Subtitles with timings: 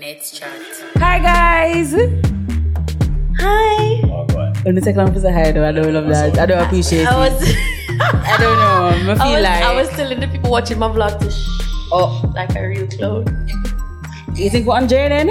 [0.00, 0.50] Let's chat.
[0.98, 1.90] Hi guys.
[3.40, 4.00] Hi.
[4.06, 4.54] Oh, go on.
[4.62, 6.38] When the second say I don't love that.
[6.38, 7.32] I don't appreciate I it.
[7.32, 7.42] was,
[8.00, 9.12] I don't know.
[9.12, 11.48] I feel I was, like I was telling the people watching my vlog to shh,
[11.90, 13.26] oh, like a real clown.
[14.36, 15.30] you think we're on?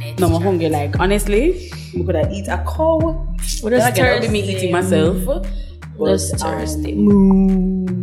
[0.00, 0.68] Let's No, I'm hungry.
[0.68, 2.98] Like honestly, we could have eat a cow.
[3.62, 5.24] What is Then again, that would be me eating myself.
[5.24, 5.46] But,
[5.96, 7.95] Just um,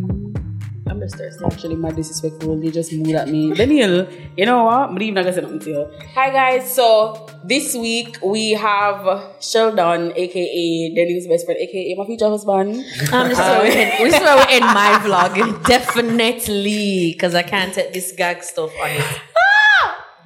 [1.10, 1.40] thirsty.
[1.40, 1.48] moo.
[1.48, 1.56] I'm just thirsty.
[1.56, 2.60] Actually, my disrespectful.
[2.60, 3.54] They just moved at me.
[3.54, 4.08] Daniel,
[4.38, 4.94] you know what?
[4.94, 5.92] But even not gonna say nothing to you.
[6.14, 6.74] Hi guys.
[6.74, 12.86] So this week we have Sheldon, aka Daniel's best friend, aka my future husband.
[13.14, 15.66] Um, this, is where we end, this is where we end my vlog.
[15.66, 17.14] Definitely.
[17.14, 19.22] Because I can't take this gag stuff on it.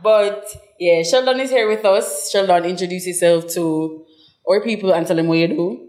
[0.03, 0.45] But
[0.79, 2.31] yeah, Sheldon is here with us.
[2.31, 4.05] Sheldon, introduce yourself to
[4.49, 5.87] our people and tell them what you do.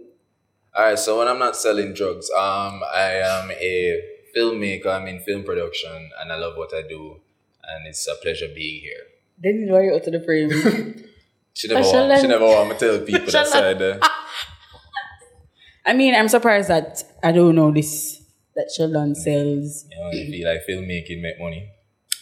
[0.75, 4.01] All right, so when I'm not selling drugs, um, I am a
[4.37, 4.87] filmmaker.
[4.87, 7.21] I'm in film production, and I love what I do,
[7.65, 9.05] and it's a pleasure being here.
[9.43, 11.05] Daniel, why are you out to the frame?
[11.59, 13.51] She never, want, she never want me to tell people that Sheldon.
[13.51, 13.83] side.
[13.83, 14.09] Uh,
[15.87, 18.23] I mean, I'm surprised that I don't know this.
[18.55, 19.87] That Sheldon sells.
[19.91, 21.69] you know, feel like filmmaking make money.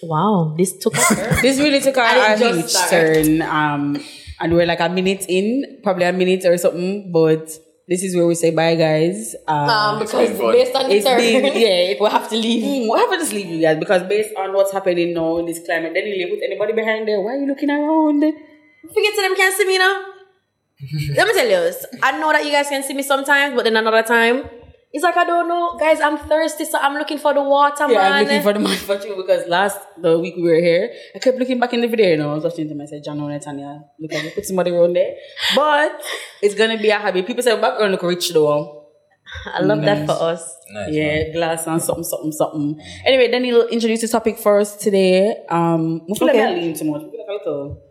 [0.03, 0.55] Wow.
[0.57, 1.39] This took a.
[1.43, 2.91] This really took a, I a didn't huge just start.
[3.15, 3.43] turn.
[3.43, 4.03] Um,
[4.41, 7.13] and we're like a minute in, probably a minute or something.
[7.13, 7.51] But
[7.89, 9.35] this is where we say bye, guys.
[9.47, 12.63] Um, Um, because based on the It's turn, been- yeah, we have to leave.
[12.65, 13.79] Mm, what happened to leave you guys?
[13.79, 17.07] Because based on what's happening now in this climate, then you leave with anybody behind
[17.07, 17.21] there.
[17.21, 18.21] Why are you looking around?
[18.23, 19.95] Forget to them can't see me now.
[21.17, 23.77] Let me tell you, I know that you guys can see me sometimes, but then
[23.77, 24.45] another time,
[24.93, 26.01] it's like I don't know, guys.
[26.01, 28.13] I'm thirsty, so I'm looking for the water, Yeah, man.
[28.13, 31.19] I'm looking for the man for you because last the week we were here, I
[31.19, 32.09] kept looking back in the video.
[32.11, 32.81] You know, I was watching them.
[32.81, 35.15] I said, "John and Tanya, look at me, put somebody around there."
[35.55, 36.01] But
[36.43, 37.23] it's gonna be a hobby.
[37.23, 38.85] People say background look rich though.
[39.53, 40.57] I love that for us.
[40.71, 40.93] Nice.
[40.95, 41.33] Yeah, man.
[41.33, 42.81] glass and something, something, something.
[43.05, 45.35] Anyway, then he'll introduce the topic for us today.
[45.49, 46.41] Um, I feel Okay.
[46.47, 47.03] like I lean too much.
[47.03, 47.83] I feel like a little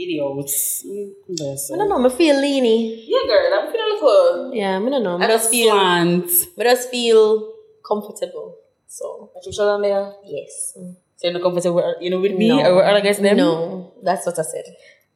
[0.00, 0.52] videos.
[0.86, 3.04] Mm, I don't know, I feel leany.
[3.06, 4.54] Yeah, girl, I'm feeling a little.
[4.54, 5.18] Yeah, I don't know.
[5.18, 6.30] I just feel, slant.
[6.58, 7.52] I just feel
[7.86, 8.56] comfortable.
[8.86, 10.12] So, Got your shoulder there.
[10.26, 10.72] yes.
[10.74, 12.64] So you're not comfortable, with, you know, with me No.
[12.70, 13.36] or with other guys them?
[13.36, 14.64] No, that's what I said.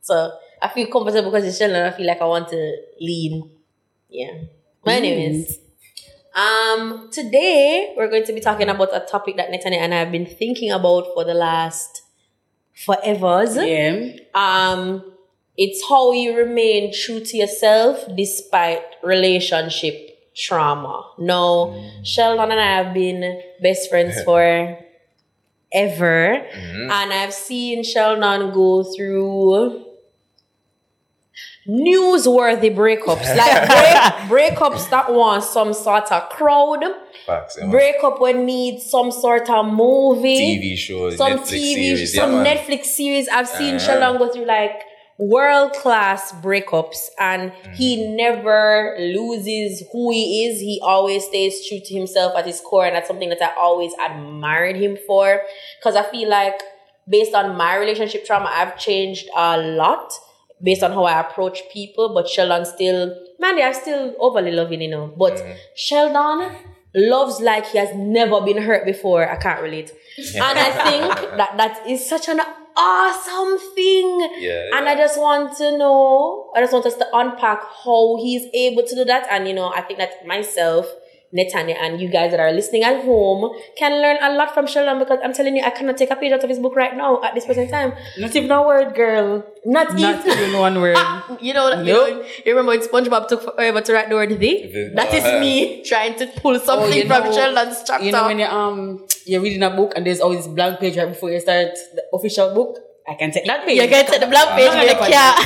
[0.01, 0.15] So,
[0.63, 1.77] I feel comfortable because it's chilling.
[1.83, 3.51] I feel like I want to lean.
[4.09, 4.35] Yeah.
[4.85, 5.59] But anyways,
[6.35, 10.13] um, today we're going to be talking about a topic that Netanya and I have
[10.13, 12.03] been thinking about for the last
[12.77, 13.57] forevers.
[13.57, 14.17] Yeah.
[14.35, 15.13] Um,
[15.57, 21.05] it's how you remain true to yourself despite relationship trauma.
[21.19, 24.79] Now, Sheldon and I have been best friends for
[25.73, 29.85] ever, and I've seen Sheldon go through
[31.69, 36.83] newsworthy breakups, like break, breakups that want some sort of crowd,
[37.27, 37.57] Facts.
[37.59, 42.33] Yeah, breakup when need some sort of movie TV shows, some Netflix TV, series, some
[42.33, 42.45] yeah.
[42.57, 43.29] Netflix series.
[43.29, 43.87] I've seen Uh-huh.
[43.87, 44.83] Sheldon go through like
[45.17, 48.17] world class breakups, and he Mm-hmm.
[48.17, 50.61] never loses who he is.
[50.61, 53.93] He always stays true to himself at his core, and that's something that I always
[54.05, 55.41] admired him for.
[55.79, 56.61] Because I feel like,
[57.09, 60.13] based on my relationship trauma, I've changed a lot
[60.63, 62.15] based on how I approach people.
[62.15, 65.13] But Sheldon still, man, I'm still overly loving, you know.
[65.17, 65.53] But Mm-hmm.
[65.77, 66.57] Sheldon
[66.95, 69.29] loves like he has never been hurt before.
[69.29, 69.93] I can't relate.
[70.35, 72.41] And I think that that is such an
[72.77, 74.29] awesome thing.
[74.39, 74.93] Yeah, And yeah.
[74.93, 78.95] I just want to know, I just want us to unpack how he's able to
[78.95, 79.27] do that.
[79.31, 80.87] And, you know, I think that myself,
[81.35, 85.01] Netanya, and you guys that are listening at home can learn a lot from Sheldon
[85.01, 87.21] because I'm telling you, I cannot take a page out of his book right now
[87.25, 87.93] at this present time.
[88.19, 89.45] Not even a word, girl.
[89.67, 90.39] Not, Not even.
[90.39, 90.95] even one word.
[91.07, 92.09] Ah, you know, you, Nope.
[92.09, 94.37] know, you remember when SpongeBob took forever to write the word the?
[94.39, 98.05] The- That is me trying to pull oh, something Oh, you from know- Sheldon's chapter.
[98.07, 100.97] You know when you um you're reading a book and there's always a blank page
[100.97, 102.79] right before you start the official book.
[103.09, 103.81] I can take that page.
[103.81, 105.13] you get to the blank page, Not but you funny.
[105.13, 105.39] can't.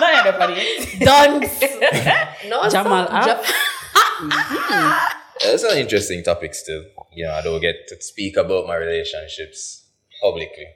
[0.00, 0.56] Not funny.
[1.00, 2.50] Done.
[2.50, 3.26] no, Jamal stop.
[3.26, 3.26] up.
[3.26, 3.42] Ja-
[4.20, 5.19] mm-hmm.
[5.42, 6.84] It's an interesting topic still.
[7.12, 9.86] You know, I don't get to speak about my relationships
[10.22, 10.66] publicly.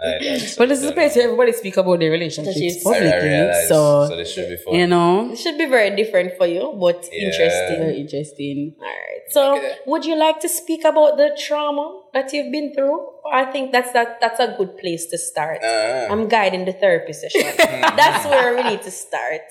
[0.00, 2.84] I- But this is a place where everybody speak about their relationships Relationships.
[2.84, 3.28] Publicly.
[3.28, 4.74] realize, So, so this should be fun.
[4.76, 7.26] you know, It should be very different for you, but Yeah.
[7.26, 7.78] interesting.
[7.84, 8.76] very interesting.
[8.80, 9.22] All right.
[9.30, 9.72] So, Okay.
[9.86, 12.98] would you like to speak about the trauma that you've been through?
[13.30, 14.20] I think that's that.
[14.20, 15.62] That's a good place to start.
[15.64, 17.42] Uh, I'm guiding the therapy session.
[18.00, 19.42] that's where we need to start.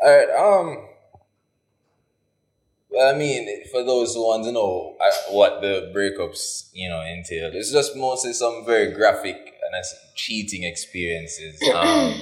[0.00, 0.30] All right.
[0.30, 0.88] Um.
[2.94, 7.00] Well, I mean, for those who want to know uh, what the breakups, you know,
[7.02, 11.60] entail, it's just mostly some very graphic and cheating experiences.
[11.74, 12.14] Um,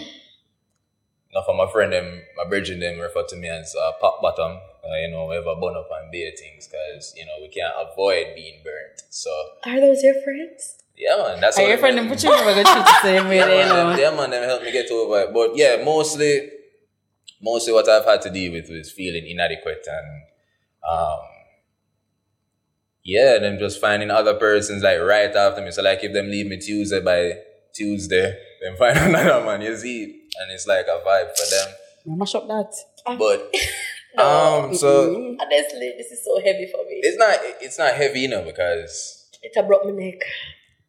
[1.35, 4.59] now, for my friend, them, my brethren, them refer to me as uh, pop bottom.
[4.85, 7.73] Uh, you know, we ever burn up and bear things because you know we can't
[7.91, 9.01] avoid being burnt.
[9.09, 9.31] So
[9.65, 10.77] Are those your friends?
[10.97, 11.41] Yeah, man.
[11.41, 13.03] That's Are how your them friend help them me- put you never gonna treat the
[13.03, 13.91] same way, yeah, you man, know?
[13.91, 15.33] them, yeah, man, them help me get over it.
[15.33, 16.51] But yeah, mostly,
[17.41, 20.23] mostly what I've had to deal with is feeling inadequate and,
[20.89, 21.19] um,
[23.05, 25.71] yeah, them just finding other persons like right after me.
[25.73, 27.39] So like if them leave me Tuesday by
[27.75, 30.05] Tuesday, then find another man, you see,
[30.41, 31.75] and it's like a vibe for them.
[32.13, 32.73] I mash up that.
[33.19, 33.53] But
[34.15, 34.65] No.
[34.67, 37.01] um, so Honestly, this is so heavy for me.
[37.03, 40.21] it's not it's not heavy, you know, because It a broke my neck.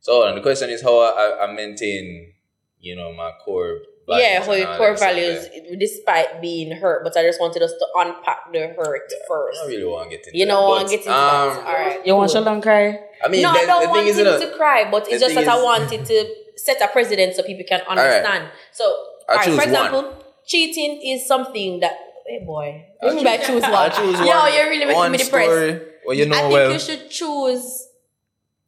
[0.01, 2.33] so and the question is how I, I maintain,
[2.79, 3.79] you know, my core.
[4.07, 5.75] Values yeah, how and your core values, yeah.
[5.79, 9.59] despite being hurt, but I just wanted us to unpack the hurt first.
[9.63, 11.67] I really want to get into You know, that, want to get into um, that.
[11.67, 12.05] All right.
[12.05, 12.43] You want cool.
[12.43, 12.99] Sheldon cry?
[13.23, 15.07] I mean, no, I don't the want thing is, him you know, to cry, but
[15.07, 17.89] it's just thing that I wanted to set a precedent so people can right.
[17.89, 18.49] understand.
[18.71, 18.83] So,
[19.29, 19.69] I alright, choose for one.
[19.69, 21.93] example, cheating is something that,
[22.27, 23.73] hey boy, I you mean by choose- choose one?
[23.73, 25.49] I choose Yo, you're really making one me depressed.
[25.49, 26.71] story Well, you know I think well.
[26.73, 27.87] you should choose.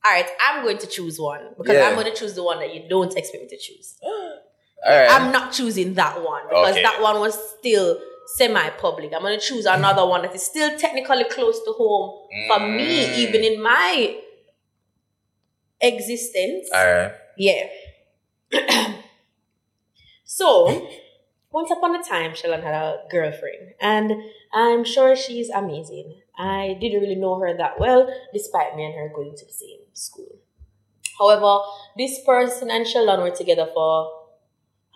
[0.06, 1.88] All right, I'm going to choose one because Yeah.
[1.90, 3.98] I'm going to choose the one that you don't expect me to choose.
[4.88, 5.10] Right.
[5.10, 6.84] I'm not choosing that one because Okay.
[6.84, 8.00] that one was still
[8.36, 9.14] semi-public.
[9.14, 13.06] I'm going to choose another one that is still technically close to home for me,
[13.06, 13.18] Mm.
[13.18, 14.18] even in my
[15.82, 16.70] existence.
[16.74, 17.12] All right.
[17.38, 17.68] Yeah.
[20.24, 20.88] so,
[21.52, 24.12] once upon a time, Shalon had a girlfriend, and
[24.54, 26.22] I'm sure she's amazing.
[26.38, 29.80] I didn't really know her that well, despite me and her going to the same
[29.94, 30.36] school.
[31.18, 31.60] However,
[31.98, 34.12] this person and Shalon were together for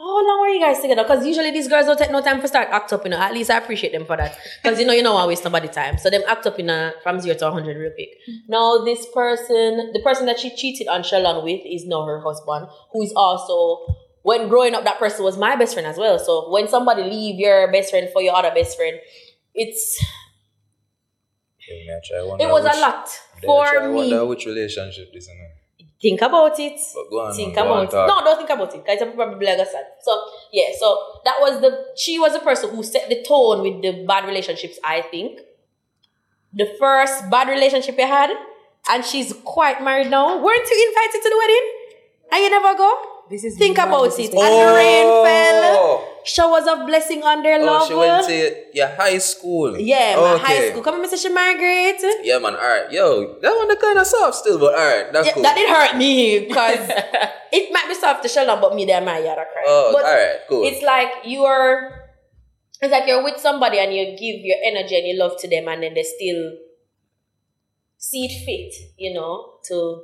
[0.01, 1.03] Oh, how long were you guys together?
[1.03, 3.19] Because usually these girls don't take no time for start act up, you know.
[3.19, 4.37] At least I appreciate them for that.
[4.63, 5.97] Because you know, you know, I waste nobody time.
[5.97, 8.11] So them act up in a from zero to hundred real quick.
[8.29, 8.51] Mm-hmm.
[8.51, 12.67] Now this person, the person that she cheated on Shalon with, is now her husband,
[12.93, 13.85] who is also
[14.21, 16.17] when growing up, that person was my best friend as well.
[16.17, 18.97] So when somebody leave your best friend for your other best friend,
[19.53, 20.01] it's
[21.61, 23.09] Okay, may I it was which, a lot
[23.43, 24.27] may I try for wonder me.
[24.27, 25.29] which relationship this is.
[26.01, 26.79] Think about it.
[27.11, 27.33] On.
[27.33, 27.91] think about it.
[27.93, 28.85] No, don't think about it.
[28.85, 29.83] Because I'm probably like I said.
[30.01, 30.21] So
[30.53, 34.05] yeah, so that was the she was the person who set the tone with the
[34.05, 35.41] bad relationships, I think.
[36.53, 38.31] The first bad relationship you had,
[38.89, 40.41] and she's quite married now.
[40.41, 41.71] Weren't you invited to the wedding?
[42.31, 43.08] And you never go?
[43.29, 43.93] This is Think about it.
[43.93, 44.05] Oh.
[44.05, 44.41] disrespect.
[44.41, 46.05] And the rain fell.
[46.25, 47.87] Showers of blessing on their oh love.
[47.87, 49.77] she went to your high school.
[49.79, 50.43] yeah, my Okay.
[50.43, 50.83] high school.
[50.83, 51.17] Come on, Mr.
[51.21, 52.01] She Margaret.
[52.23, 52.55] Yeah, man.
[52.55, 52.91] All right.
[52.91, 55.11] Yo, that one the kind of soft still, but all right.
[55.13, 55.43] That's Yeah, cool.
[55.43, 56.79] That did hurt me because
[57.53, 59.63] it might be soft to Sheldon, but me there, my yada cry.
[59.67, 60.39] oh, but all right.
[60.49, 60.63] Cool.
[60.67, 61.95] it's like you're
[62.81, 65.67] it's like you're with somebody and you give your energy and your love to them
[65.67, 66.53] and then they still
[67.97, 70.03] see it fit, you know, to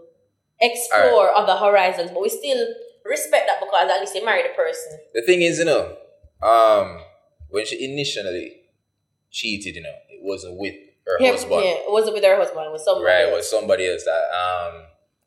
[0.59, 2.11] explore other horizons.
[2.11, 2.65] But we still
[3.05, 4.99] respect that because at least you married a person.
[5.13, 5.95] the thing is, you know,
[6.41, 6.99] um,
[7.49, 8.57] when she initially
[9.31, 10.73] cheated, you know, it wasn't with
[11.05, 11.61] her Yeah, husband.
[11.63, 13.05] yeah, it wasn't with her husband, it was somebody.
[13.05, 13.35] Right, else.
[13.35, 14.83] with somebody else that um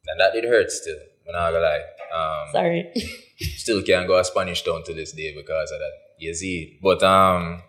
[0.08, 0.98] and that did hurt still.
[1.28, 1.84] I'm not gonna lie.
[2.12, 2.92] Um Sorry.
[3.56, 5.92] still can't go to Spanish town to this day because of that.
[6.18, 6.78] You see.
[6.82, 7.62] But um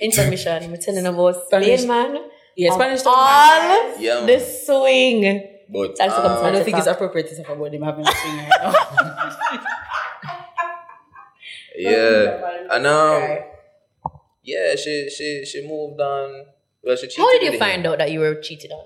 [0.00, 0.62] Information.
[0.64, 2.18] I'm telling about Spanish- man.
[2.56, 3.14] Yeah, Of Spanish all
[3.62, 5.57] don't Yeah, the swing.
[5.68, 8.10] But That's I'm um, I don't think it's appropriate to talk about them having a
[8.12, 8.72] swing right now.
[11.76, 12.66] yeah.
[12.72, 13.38] And um
[14.42, 16.46] yeah, she she she moved on.
[16.82, 17.18] Well she cheated.
[17.18, 17.66] How did you with him.
[17.66, 18.84] find out that you were cheated on?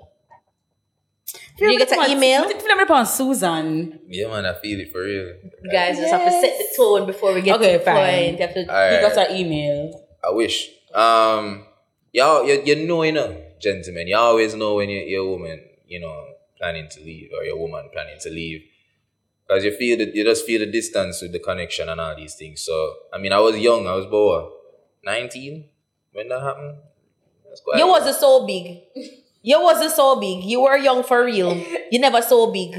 [1.58, 2.48] Did you get an email?
[2.48, 4.00] Did you upon Susan?
[4.08, 5.34] Yeah man, I feel it for real.
[5.62, 7.94] You guys just have to set the tone before we get Okay, to the fine.
[7.96, 8.40] point.
[8.40, 8.92] You have to, Alright.
[9.02, 10.04] You got her email.
[10.24, 10.70] I wish.
[10.94, 11.64] Um,
[12.12, 16.00] y'all, you, you know, you know, gentlemen, you always know when you, your woman, you
[16.00, 16.26] know,
[16.62, 18.62] planning to leave or your woman planning to leave.
[19.46, 22.34] Because you feel that you just feel the distance with the connection and all these
[22.36, 22.60] things.
[22.62, 22.74] So,
[23.12, 24.52] I mean, I was young, I was about
[25.04, 25.64] 19
[26.12, 26.76] when that happened.
[27.48, 28.66] That's You wasn't so big.
[29.42, 30.44] You wasn't so big.
[30.44, 31.52] You were young for real.
[31.90, 32.70] You never so big.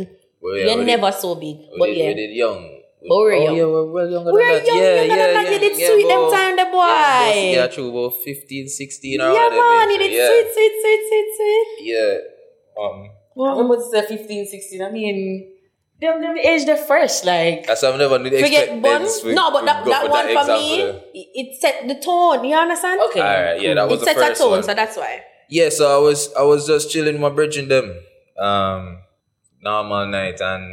[0.42, 1.58] well, yeah, you we never did, so big.
[1.58, 2.08] we But did, yeah.
[2.08, 2.62] we did young.
[3.06, 3.56] But we were oh, young.
[3.58, 4.66] yeah, we're well younger We than were that.
[4.68, 5.46] young, yeah, younger yeah, than that.
[5.46, 6.88] yeah, You did yeah, sweet them about- time, the boy.
[6.88, 9.92] Yeah, yeah, true, about 15, 16 Yeah, man.
[9.92, 10.28] You did yeah.
[10.32, 11.68] sweet, sweet, sweet, sweet, sweet.
[11.92, 12.18] Yeah.
[12.82, 13.10] Um,
[13.42, 14.82] I'm about to say 15, 16.
[14.82, 15.52] I mean,
[16.00, 17.24] them, them age they're fresh.
[17.24, 19.36] Like, That's why I've never did Forget expect bun.
[19.36, 20.82] No, but to that, go that for one for example me,
[21.14, 22.44] it, it set the tone.
[22.46, 23.02] You understand?
[23.10, 23.22] okay.
[23.22, 24.64] Alright, yeah, that was It the set a first tone, one.
[24.64, 25.24] so that's why.
[25.50, 27.94] Yeah, so I was I was just chilling with my bridging them,
[28.40, 29.00] um,
[29.62, 30.64] normal night, and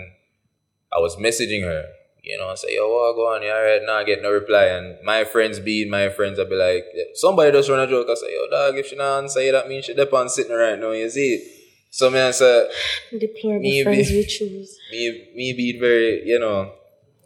[0.93, 1.85] I was messaging her.
[2.23, 3.43] You know, I say, yo, what go on?
[3.43, 3.81] You alright?
[3.85, 4.65] Nah, I get no reply.
[4.67, 8.09] And my friends being my friends, I'd be like, somebody just run a joke.
[8.11, 10.55] I say, yo, dog, if she not answer you, that means she dep on sitting
[10.55, 11.60] right now, you see?
[11.91, 12.71] So man, I say,
[13.11, 13.83] Deplorable Maybe.
[13.83, 14.79] friends you choose.
[14.93, 16.73] me, me being very, you know,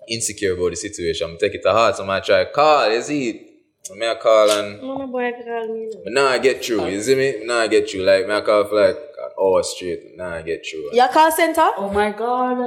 [0.09, 1.97] insecure about the situation, I'm take it to heart.
[1.97, 3.51] So I try call, you see?
[3.83, 5.91] So me I call and Mama boy call me.
[6.03, 7.45] But now I get through, you see me?
[7.45, 8.05] Now I get through.
[8.05, 8.97] Like, me I call for like
[9.39, 10.17] hour straight.
[10.17, 10.95] Nah, I get through.
[10.95, 11.71] Your call center?
[11.77, 12.67] Oh my god.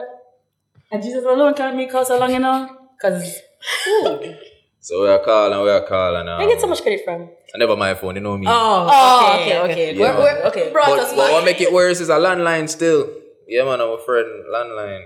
[0.92, 2.70] And Jesus alone can make us so long, you know?
[3.02, 3.40] Cause
[4.88, 6.30] So we are calling, we are calling.
[6.30, 7.24] Um, I get so much credit from.
[7.54, 8.46] I never my phone, you know me.
[8.48, 8.88] Oh,
[9.36, 9.94] okay, okay.
[9.94, 10.72] Yeah, We're- we're- Okay.
[10.72, 13.12] Brought but, us but what make it worse is a landline still.
[13.50, 15.04] Yeah, man, I'm a friend landline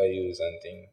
[0.00, 0.86] I use and thing.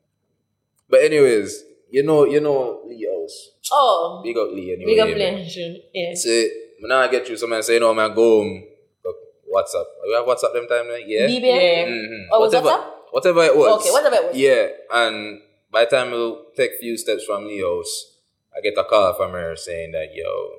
[0.89, 3.51] But anyways, you know, you know Lee House.
[3.71, 4.85] Oh, Big up Lee anyway.
[4.89, 5.17] big up man.
[5.17, 5.59] Blanche.
[5.93, 6.15] Yeah.
[6.15, 8.63] Say, when I get you, someone say, no, man, go home.
[9.05, 9.17] Look,
[9.53, 9.85] WhatsApp.
[10.03, 11.03] You have WhatsApp them time, right?
[11.05, 11.27] Yeah.
[11.27, 11.61] BBM?
[11.61, 11.85] Yeah.
[11.85, 12.25] Mhm.
[12.31, 12.85] Oh, whatever, WhatsApp?
[13.11, 13.81] whatever it was.
[13.81, 14.35] Okay, whatever it was.
[14.35, 18.10] Yeah, and by the time we'll take few steps from Lee House,
[18.55, 20.49] I get a call from her saying that, yo,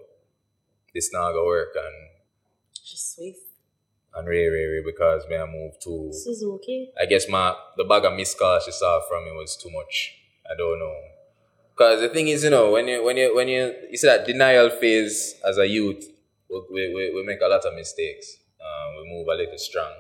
[0.94, 2.08] this not gonna work and
[2.84, 3.36] just sweet.
[4.14, 6.90] and Ray Ray Ray because me I moved to Suzuki.
[7.00, 10.14] I guess my the bag of missed calls she saw from me was too much.
[10.50, 10.94] I don't know.
[11.76, 14.26] Cause the thing is, you know, when you when you when you you see that
[14.26, 16.04] denial phase as a youth,
[16.50, 18.36] we we, we, we make a lot of mistakes.
[18.60, 19.92] Um, we move a little strong.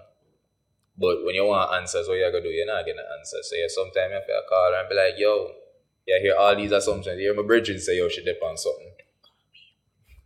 [0.98, 2.50] But when you want answers, what you gonna do?
[2.50, 3.48] You're not getting answers.
[3.48, 5.50] So yeah, sometimes you have to call her and be like, yo,
[6.06, 7.18] yeah, hear all these assumptions.
[7.18, 8.92] You hear my bridging say, yo, she dip on something.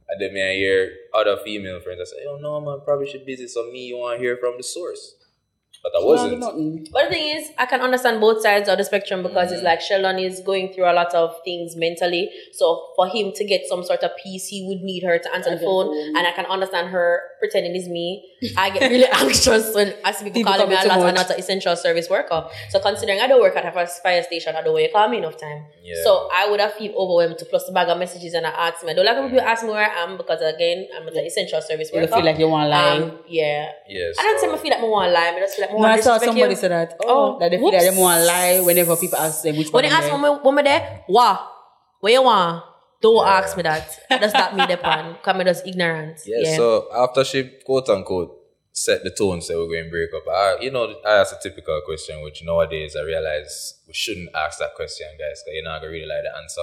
[0.09, 3.26] And then me I hear other female friends I say, yo, no man, probably should
[3.26, 3.49] busy.
[3.49, 5.16] So me, you want to hear from the source.
[5.93, 6.43] But I wasn't.
[6.43, 6.90] Mm.
[6.93, 9.64] But the thing is, I can understand both sides of the spectrum because it's mm.
[9.64, 12.28] like Sheldon is going through a lot of things mentally.
[12.52, 15.50] So for him to get some sort of peace, he would need her to answer
[15.50, 15.87] the Answer the phone.
[15.87, 16.16] phone.
[16.16, 18.25] And I can understand her pretending it's me.
[18.57, 21.00] I get really anxious when I see people, People calling me a lot.
[21.00, 22.49] I'm not an essential service worker.
[22.71, 25.09] So considering I don't work at a fire- fire station, I don't want you call
[25.09, 25.66] me enough time.
[25.83, 25.95] Yeah.
[26.05, 28.85] So I would have feel overwhelmed to plus the bag of messages and I ask
[28.85, 28.90] me.
[28.90, 29.49] I don't like when people mm.
[29.49, 32.07] ask me where I am because again, I'm an essential service worker.
[32.07, 32.16] You worker.
[32.16, 32.99] feel like you want to lie.
[32.99, 33.73] um, yeah.
[33.88, 34.16] Yes.
[34.19, 35.33] I don't say so- I feel like I want to lie.
[35.37, 36.56] I just feel like I no, want I to saw somebody you.
[36.56, 36.97] say that.
[37.02, 39.71] Oh, Oh, that they feel like they want to lie whenever people ask them which
[39.71, 39.90] When one.
[39.90, 41.52] they ask they're- me, when me there, what?
[42.00, 42.64] Where you want?
[43.02, 43.99] Don't ask me that.
[44.09, 45.16] That's not me the pan.
[45.23, 46.18] Come me just ignorant.
[46.26, 46.56] Yeah, Yeah.
[46.56, 48.33] so after she quote unquote
[48.73, 51.38] set the tone, say we're going to break up, I, you know, I asked a
[51.49, 55.80] typical question, which nowadays I realize we shouldn't ask that question, guys, because you're not
[55.80, 56.61] going to really like the answer.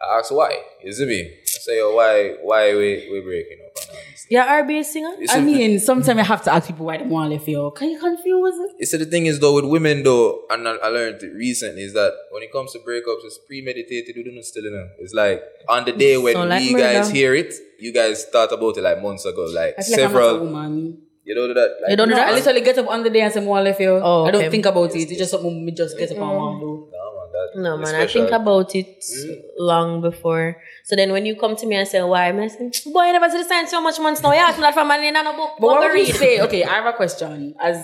[0.00, 0.60] I asked why.
[0.84, 1.20] You see me?
[1.22, 4.26] I say, yo, why, why we, we breaking up and all these things.
[4.30, 5.14] You're RBA singer?
[5.18, 7.70] It's I a- mean, sometimes I have to ask people why they want to feel.
[7.70, 8.70] Can you confuse it?
[8.78, 11.82] You see, the thing is, though, with women, though, and I, I learned it recently,
[11.82, 14.14] is that when it comes to breakups, it's premeditated.
[14.16, 14.86] We don't still know.
[14.98, 16.84] It's like on the day when Sound like we murder.
[16.84, 20.06] guys hear it, you guys thought about it like months ago, like I feel like
[20.06, 20.38] I'm not a several.
[20.46, 21.02] woman.
[21.24, 21.70] you know that?
[21.82, 22.28] Like, You don't do No, that?
[22.28, 24.42] I literally get up on the day and say, "More left you." Oh, I don't
[24.42, 24.50] okay.
[24.50, 25.10] think about it.
[25.10, 26.66] It's just something me just get up on and do.
[26.66, 26.95] No, man,
[27.36, 27.94] that, No, man.
[27.94, 29.32] I think about it Hmm?
[29.58, 30.56] long before.
[30.84, 32.28] So then when you come to me and say, why?
[32.28, 34.32] I'm say, boy, you never see the sign so much months now.
[34.32, 35.52] You ask me that from my in a book.
[35.60, 36.40] But what What would you say?
[36.46, 37.76] Okay, I have a question as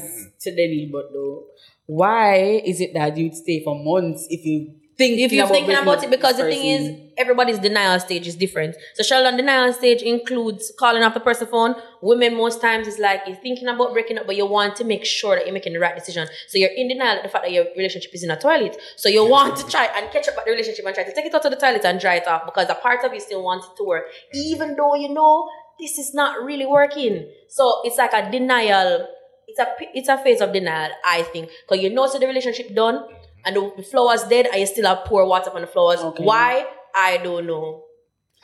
[0.42, 1.44] to Denny, but though,
[1.86, 6.02] why is it that you'd stay for months if you think if you're thinking about
[6.04, 8.76] it, because the thing is, everybody's denial stage is different.
[8.94, 11.74] So Sheldon denial stage includes calling off the person phone.
[12.00, 15.04] Women most times is like you're thinking about breaking up, but you want to make
[15.04, 16.28] sure that you're making the right decision.
[16.48, 18.76] So you're in denial at the fact that your relationship is in a toilet.
[18.96, 21.26] So you want to try and catch up at the relationship and try to take
[21.26, 23.42] it out of the toilet and dry it off because a part of you still
[23.42, 25.48] wants it to work, even though you know
[25.80, 27.28] this is not really working.
[27.48, 29.08] So it's like a denial.
[29.48, 32.74] It's a it's a phase of denial, I think, because you know so the relationship
[32.74, 33.04] done
[33.44, 36.00] and the, the flowers dead, and you still have pour water on the flowers.
[36.00, 36.24] Okay.
[36.24, 36.66] Why?
[36.94, 37.84] I don't know.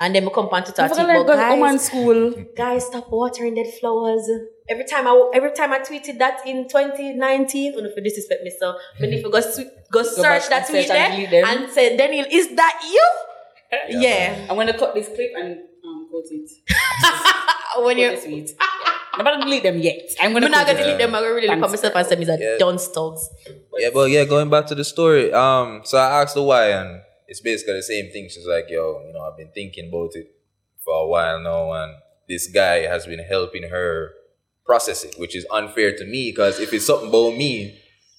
[0.00, 2.35] And then we come back to talk about like go woman guys, school.
[2.57, 4.31] guys, stop watering dead flowers.
[4.69, 8.52] Every time I every time I tweeted that in 2019, oh no, for disrespect me,
[8.61, 12.26] so but if you go swe- go search that tweet and there and say, Daniel,
[12.31, 14.00] is that you?
[14.00, 14.47] Yeah.
[14.49, 16.50] I'm gonna cut this clip and um, quote it.
[17.85, 18.50] when you're tweet.
[19.18, 20.00] I'm not gonna delete them yet.
[20.20, 20.46] I'm gonna.
[20.46, 20.82] I'm not gonna it.
[20.82, 21.14] delete them.
[21.14, 22.56] I'm gonna really look at myself and say, "Miss a Yeah.
[22.58, 23.28] dunce dogs."
[23.78, 25.32] Yeah, but yeah, going back to the story.
[25.32, 28.28] Um, so I asked her why, and it's basically the same thing.
[28.30, 30.30] She's like, "Yo, you know, I've been thinking about it
[30.84, 31.94] for a while now, and
[32.28, 34.12] this guy has been helping her
[34.64, 37.78] process it, which is unfair to me because if it's something about me,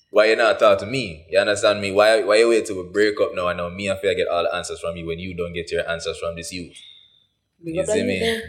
[0.10, 1.26] why you not talk to me?
[1.30, 1.92] You understand me?
[1.92, 3.48] Why why you wait till we break up now?
[3.48, 5.54] and now me I feel I get all the answers from you when you don't
[5.54, 6.76] get your answers from this youth.
[7.64, 8.42] You see me?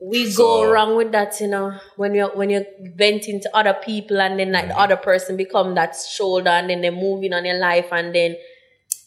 [0.00, 1.72] We So- go wrong with that, you know.
[1.96, 5.74] When you're when you vent into other people and then like the other person become
[5.74, 8.36] that shoulder and then they're moving on your life and then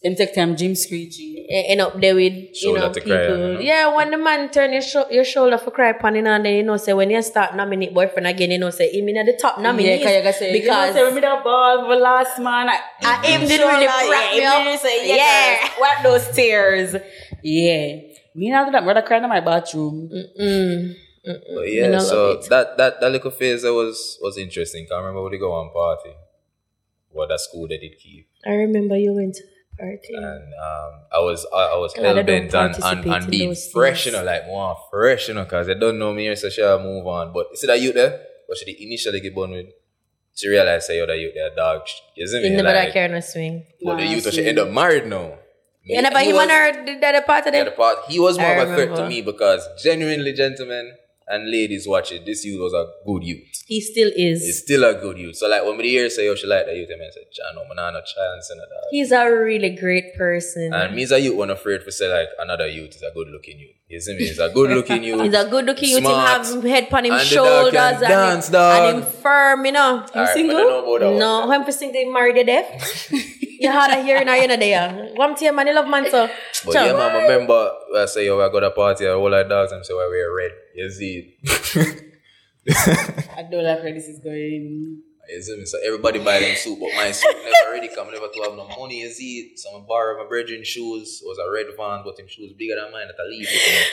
[0.02, 1.32] Them take time gym screeching.
[1.56, 3.18] e- end up there with you Shoulder know to people.
[3.18, 3.60] cry on, you know?
[3.60, 6.46] Yeah, when the man turn your, sho- your shoulder for cry upon you know, and
[6.46, 9.18] then you know say when you start nominate boyfriend again, you know say him in
[9.18, 11.44] at the top nominee yeah, cause you gotta say because you know, say, me that
[11.44, 12.70] ball for last man.
[12.70, 13.24] I, I mm-hmm.
[13.26, 14.80] him did really crack me up.
[14.80, 15.70] Say, yeah, Yeah.
[15.80, 16.96] what those tears?
[17.44, 18.00] Yeah.
[18.40, 18.84] Me not do that.
[18.84, 20.10] Brother crying in my bathroom.
[20.40, 20.96] Mm.
[21.56, 24.88] But yeah, so that that that little phase was was interesting.
[24.88, 26.16] Can't remember when they go on party.
[27.12, 28.28] What that school they did keep.
[28.46, 30.14] I remember you went to the party.
[30.16, 33.30] and um, I was I, I was Glad I hell bent on, on, participate on
[33.30, 36.34] being those fresh, you know, like more fresh, you know, because they don't know me,
[36.36, 37.34] so shall move on.
[37.34, 38.14] But you see that you there?
[38.48, 39.68] what she did initially get born with,
[40.36, 41.82] she realized say yo that you they're dog.
[41.86, 42.50] sh- You see me?
[42.50, 43.66] You never like, that care no swing.
[43.84, 45.38] But the Nah, youth she end up married now.
[45.84, 47.98] You never He him was- and her did that part of the part.
[48.10, 50.94] He was more I of a threat to me because genuinely, gentlemen
[51.28, 53.64] and ladies watching, this youth was a good youth.
[53.68, 54.44] He still is.
[54.44, 55.36] He's still a good youth.
[55.36, 57.64] So like when me hear say yo she like that youth, I mean, I no,
[57.70, 58.68] man, I'm not chance in that.
[58.90, 60.74] He's a really great person.
[60.74, 63.28] And me as a youth one afraid for say like another youth is a good
[63.28, 63.76] looking youth.
[63.88, 64.28] You see me?
[64.28, 65.22] He's a good looking youth.
[65.22, 66.00] He's a good looking youth.
[66.00, 66.48] Him Smart.
[66.48, 70.06] have head on him And shoulders and, dance, him, and him firm, you know.
[70.34, 70.56] Single?
[70.56, 71.20] but I about that one.
[71.20, 73.12] No, I'm for single him married to death.
[73.60, 75.12] you had a hearing or you know there.
[75.16, 76.30] One team man, you love man so.
[76.66, 76.86] But Ciao.
[76.86, 79.42] yeah, man, I remember I uh, say, yo, I got a party, a whole lot
[79.42, 80.52] of dogs, and say, well, wear red.
[80.76, 81.38] You see?
[82.70, 85.02] I don't like where this is going.
[85.30, 85.66] you see me?
[85.66, 88.68] So everybody buy them suit, but my suit never ready come, never to have no
[88.78, 89.54] money, you see?
[89.56, 92.76] So I borrow my brethren shoes, it was a red van, but them shoes bigger
[92.76, 93.86] than mine, that I leave it, you know.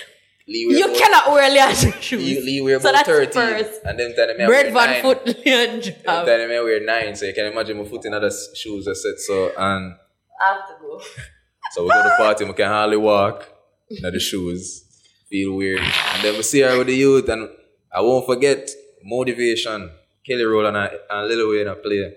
[0.48, 2.44] Lee wear You about- cannot wear Leandro Lee, shoes.
[2.44, 3.80] Lee wear So about that's 30, first.
[3.84, 5.02] and then tell me I Bread wear van nine.
[5.02, 5.92] foot Them Leandro.
[6.04, 8.92] tell me I wear nine, so you can imagine my foot in other shoes, I
[8.94, 9.94] said so, and
[10.40, 11.00] I have to go.
[11.72, 13.48] So we go to the party, we can hardly walk
[13.90, 14.84] in the shoes,
[15.28, 15.80] feel weird.
[15.80, 17.48] And then we see her with the youth, and
[17.92, 18.70] I won't forget
[19.02, 19.90] motivation.
[20.24, 22.14] Kelly Rowland, I, and Lil Wayne a play.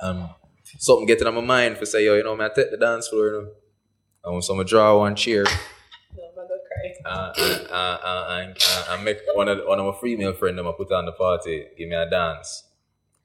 [0.00, 0.28] Um,
[0.78, 3.08] something getting on my mind for say, yo, you know, me I take the dance
[3.08, 4.32] floor, you know.
[4.34, 5.44] And so I draw one chair
[7.04, 10.58] uh, and, uh, uh, and, uh, and make one of one of my female friend
[10.58, 12.64] them I put on the party, give me a dance.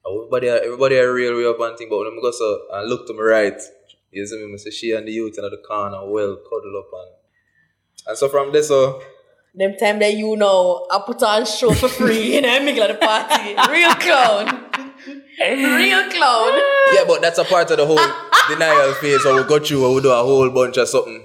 [0.06, 3.06] Everybody, everybody are real way up and thing, but when I go so and look
[3.08, 3.60] to my right,
[4.10, 6.90] you see me, I say she and the youth in the corner, well cuddle up
[6.92, 7.14] and
[8.06, 9.02] and so from this, so
[9.54, 12.88] Them time that you know, I put on show for free in the middle of
[12.88, 13.54] the party.
[13.72, 14.46] Real clown.
[15.40, 16.52] Real clown.
[16.94, 17.98] yeah, but that's a part of the whole
[18.48, 19.22] denial phase.
[19.22, 21.22] So we got you and we do a whole bunch of something.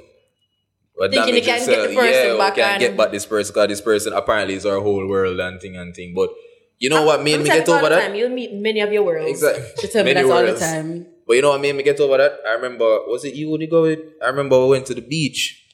[1.00, 1.68] Thinking you can yourself.
[1.68, 4.66] get the person yeah, back can get back this person because this person apparently is
[4.66, 6.14] our whole world and thing and thing.
[6.14, 6.30] But
[6.78, 8.08] you know ah, what made me get over that?
[8.08, 8.16] Time.
[8.16, 9.42] You'll meet many of your worlds.
[9.42, 9.64] Exactly.
[10.04, 10.60] Me Many that's all the worlds.
[10.60, 11.08] time.
[11.26, 12.40] But you know what made me get over that?
[12.46, 14.00] I remember, was it you who did go with?
[14.22, 15.66] I remember we went to the beach.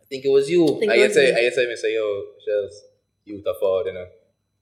[0.00, 0.64] I think it was you.
[0.66, 1.46] I you was say, me.
[1.46, 2.82] I say, me say, yo, Shells,
[3.24, 4.06] you the forward, you know.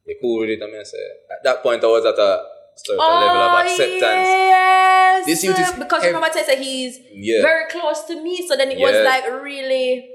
[0.06, 0.98] You cool with it, I mean, I say.
[1.32, 2.44] At that point, I was at a
[2.76, 4.28] certain oh, level of acceptance.
[4.28, 4.99] Oh,
[5.30, 5.40] Yes.
[5.42, 7.42] This youth is because hev- remember I said he's Yeah.
[7.42, 10.08] very close to me, so then it was like really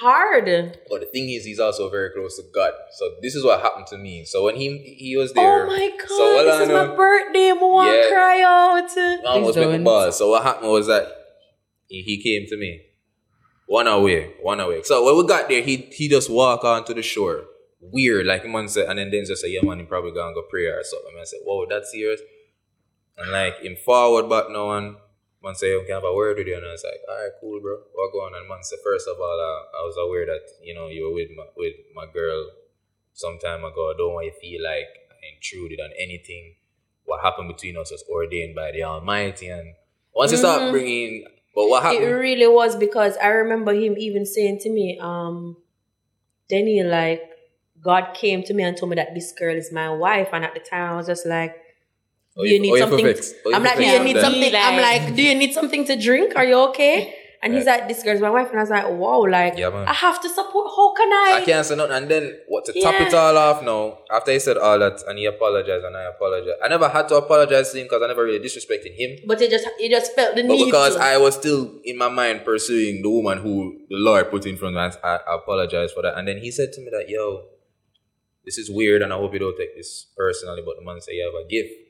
[0.00, 0.46] hard.
[0.90, 2.72] But the thing is, he's also very close to God.
[2.98, 4.24] So this is what happened to me.
[4.24, 6.86] So when he he was there, Oh my god, so what this I is know,
[6.88, 7.48] my birthday.
[7.50, 8.08] I want to Yeah.
[8.14, 8.90] cry out.
[8.98, 10.12] I almost Please make a don't.
[10.14, 11.04] So what happened was that
[11.88, 12.80] he, he came to me.
[13.66, 14.82] One away, one away.
[14.82, 17.44] So when we got there, he he just walk onto the shore.
[17.80, 20.42] Weird, like man said, and then then just say, yeah man, he probably gonna go
[20.50, 21.12] pray or something.
[21.12, 22.20] And I said, whoa, that's serious.
[23.16, 24.96] And like him forward back now and
[25.42, 26.56] man say, okay, have a word with you.
[26.56, 27.76] And I was like, all right, cool, bro.
[27.92, 28.40] What going on?
[28.40, 31.14] And man said, first of all, uh, I was aware that, you know, you were
[31.14, 32.50] with my with my girl
[33.12, 33.92] some time ago.
[33.92, 36.56] I don't want you to feel like I intruded on anything.
[37.04, 39.48] What happened between us was ordained by the Almighty.
[39.48, 39.74] And
[40.14, 40.70] once you start Mhm.
[40.72, 42.02] bringing, but what happened?
[42.04, 45.56] It really was because I remember him even saying to me, um,
[46.48, 47.22] Denny, like,
[47.80, 50.28] God came to me and told me that this girl is my wife.
[50.32, 51.54] And at the time, I was just like,
[52.36, 53.04] Oh, you you- need oh, something?
[53.04, 53.34] perfect.
[53.46, 54.30] Oh, you I'm like, do you need on that.
[54.32, 54.54] something?
[54.54, 56.32] I'm Like- like, do you need something to drink?
[56.36, 57.14] Are you okay?
[57.42, 58.48] And he's like, this girl's my wife.
[58.48, 59.68] And I was like, wow, like, Yeah.
[59.86, 60.66] I have to support.
[60.74, 61.40] How can I?
[61.42, 61.92] I can't say nothing.
[61.94, 65.18] And then what to top it all off now, after he said all that and
[65.18, 66.56] he apologized and I apologized.
[66.64, 69.18] I never had to apologize to him because I never really disrespected him.
[69.26, 71.02] But you just, you just felt the But need because to.
[71.02, 74.76] I was still in my mind pursuing the woman who the Lord put in front
[74.78, 76.16] of us, I, I apologize for that.
[76.16, 77.42] And then he said to me that, yo,
[78.46, 80.62] this is weird and I hope you don't take this personally.
[80.64, 81.83] But the man said, you have a gift.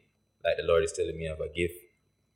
[0.44, 1.74] Like the Lord is telling me I have a gift.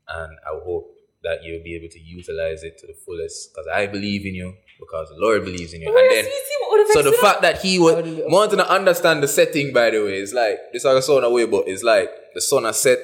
[0.08, 3.86] And I hope that you'll be able to utilize it to the fullest because I
[3.86, 5.92] believe in you because the Lord believes in you.
[5.92, 6.30] Where and then, he?
[6.30, 9.28] See what the so the fact that he was How did wanting to understand the
[9.28, 12.40] setting, by the way, is like this is a son away, but it's like the
[12.40, 13.00] sun has set.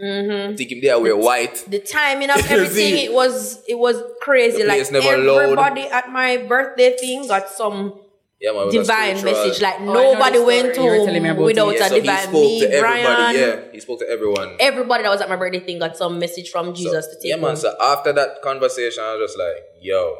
[0.00, 0.56] Mhm.
[0.56, 1.62] Think him there wear white.
[1.68, 5.40] the timing of everything it was it was crazy The like place never load.
[5.42, 8.00] everybody at my birthday thing got some
[8.40, 10.86] Yeah, man, it was a divine message like Oh, nobody went story.
[10.86, 11.78] You were telling me home about without it.
[11.80, 13.02] Yeah, a so he divine spoke me to everybody.
[13.04, 14.56] Brian Yeah, he spoke to everyone.
[14.58, 17.28] everybody that was at my birthday thing got some message from Jesus So, to take
[17.28, 17.44] yeah, man.
[17.52, 17.56] home.
[17.56, 20.16] So after that conversation, I was just like, yo,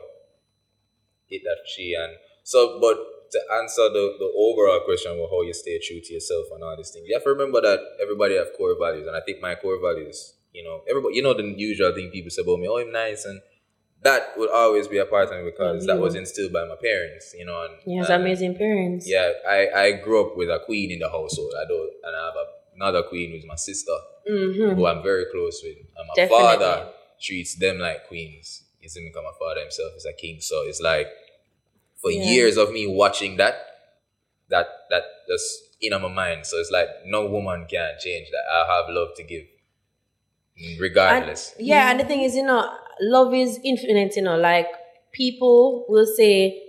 [1.27, 2.13] hit that she and
[2.45, 2.79] so.
[2.81, 2.99] But
[3.33, 6.77] to answer the the overall question of how you stay true to yourself and all
[6.77, 9.55] these things, you have to remember that everybody have core values, and I think my
[9.55, 12.79] core values, you know, everybody, you know, the usual thing people say about me, oh,
[12.79, 13.41] I'm nice, and
[14.03, 16.01] that would always be a part of me because that Mhm.
[16.01, 17.63] was instilled by my parents, you know.
[17.65, 21.01] And, he has and- amazing parents Yeah, I, I grew up with a queen in
[21.01, 21.53] the household.
[21.61, 23.93] I do, and I have a, another queen who's my sister
[24.27, 25.77] hmm who I'm very close with.
[25.97, 26.45] And my Definitely.
[26.45, 26.89] father
[27.21, 28.65] treats them like queens.
[28.83, 30.41] Me because my father himself is a king.
[30.41, 31.09] So it's like
[32.01, 32.23] for Yeah.
[32.33, 33.55] years of me watching that,
[34.49, 36.47] that that just in my mind.
[36.47, 38.45] So it's like no woman can change that.
[38.51, 39.45] I have love to give,
[40.79, 41.55] regardless.
[41.59, 42.71] And, yeah, and the thing is, you know,
[43.01, 44.17] love is infinite.
[44.17, 44.67] You know, like
[45.13, 46.63] people will say,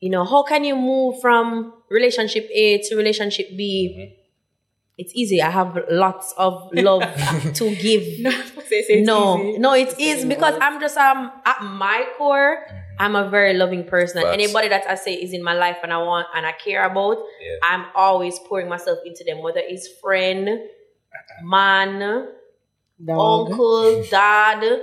[0.00, 3.94] you know, how can you move from relationship A to relationship B?
[3.98, 4.14] Mm-hmm.
[5.00, 5.40] It's easy.
[5.40, 7.02] I have lots of love
[7.54, 8.02] to give.
[8.20, 8.30] No,
[8.68, 9.58] say, say it's no, easy.
[9.58, 12.66] no, it is because I'm just um at my core,
[12.98, 14.18] I'm a very loving person.
[14.18, 16.84] And anybody that I say is in my life and I want and I care
[16.84, 17.56] about, Yeah.
[17.62, 20.60] I'm always pouring myself into them, whether it's friend,
[21.44, 22.28] man,
[23.04, 23.50] Dog.
[23.50, 24.80] uncle, dad.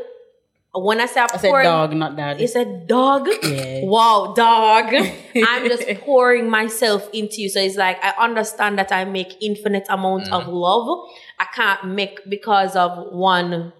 [0.73, 2.41] When I say I'm I said dog, not dad.
[2.41, 3.30] it's a dog.
[3.43, 3.86] Yeah.
[3.86, 4.93] Wow, dog.
[5.36, 7.49] I'm just pouring myself into you.
[7.49, 10.51] So it's like I understand that I make infinite amount of mm.
[10.51, 11.10] love.
[11.39, 13.71] I can't make because of one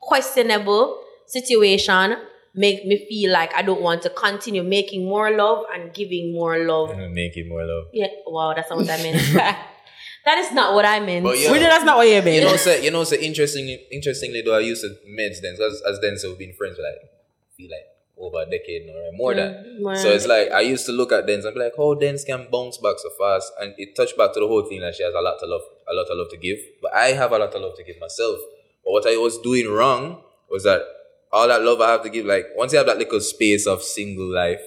[0.00, 2.16] questionable situation
[2.54, 6.58] make me feel like I don't want to continue making more love and giving more
[6.58, 6.96] love.
[7.10, 7.86] Make it more love.
[7.92, 9.56] Yeah, wow, that's not what I meant.
[10.24, 11.24] that is not what I meant.
[11.24, 11.52] But yeah.
[11.52, 12.34] We know that's not what you mean.
[12.34, 15.66] You know, say you know, say interestingly, interestingly though, I used to meds then, so
[15.66, 17.10] as, as then, so we've been friends for like,
[17.56, 19.80] feel like over a decade or more than.
[19.82, 22.24] Mm, So it's like I used to look at Dens and be like, "Oh, Dens
[22.24, 25.02] can bounce back so fast," and it touched back to the whole thing that she
[25.02, 26.58] has a lot to love, a lot of love to give.
[26.80, 28.38] But I have a lot of love to give myself.
[28.84, 30.82] But what I was doing wrong was that
[31.32, 33.82] all that love I have to give, like once you have that little space of
[33.82, 34.62] single life,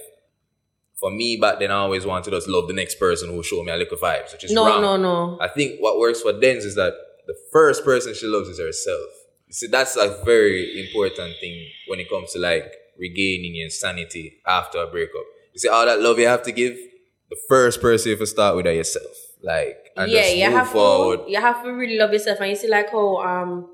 [0.98, 3.42] for me back then I always wanted us to just love the next person who
[3.42, 4.82] show me a little vibes, which is no, wrong.
[4.82, 5.36] no, no.
[5.36, 5.38] no.
[5.40, 6.92] I think what works for Dens is that
[7.26, 9.10] the first person she loves is herself.
[9.46, 14.38] You see, that's a very important thing when it comes to like regaining your sanity
[14.46, 15.24] after a breakup.
[15.54, 16.76] You see, all that love you have to give,
[17.30, 19.14] the first person you have to start with are yourself.
[19.42, 21.24] Like, and yeah, just you move have forward.
[21.26, 23.70] to you have to really love yourself, and you see like how um,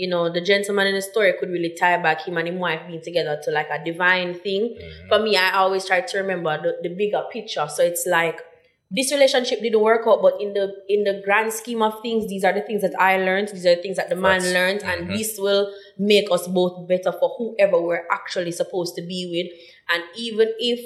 [0.00, 2.80] you know, the gentleman in the story could really tie back him and his wife
[2.88, 4.62] being together to like a divine thing.
[4.80, 5.08] Mm-hmm.
[5.08, 7.66] For me, I always try to remember the, the bigger picture.
[7.68, 8.38] So it's like
[8.90, 12.44] this relationship didn't work out, but in the in the grand scheme of things, these
[12.44, 13.48] are the things that I learned.
[13.48, 14.52] These are the things that the man Facts.
[14.54, 15.16] learned, and Mhm.
[15.18, 15.64] this will
[15.98, 19.48] make us both better for whoever we're actually supposed to be with.
[19.92, 20.80] And even if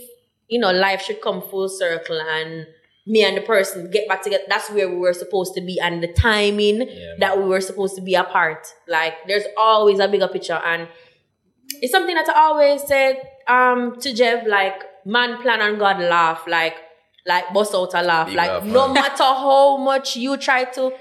[0.48, 2.66] you know life should come full circle and
[3.06, 6.02] me and the person get back together, that's where we were supposed to be, and
[6.02, 7.14] the timing Yeah.
[7.20, 8.66] that we were supposed to be apart.
[8.88, 10.88] Like there's always a bigger picture, and
[11.82, 13.16] it's something that I always said
[13.48, 16.76] um to Jeff, like man plan and God laugh, like
[17.26, 18.28] like bust out a laugh.
[18.28, 18.94] Big like laugh, no man.
[18.94, 20.92] matter how much you try to,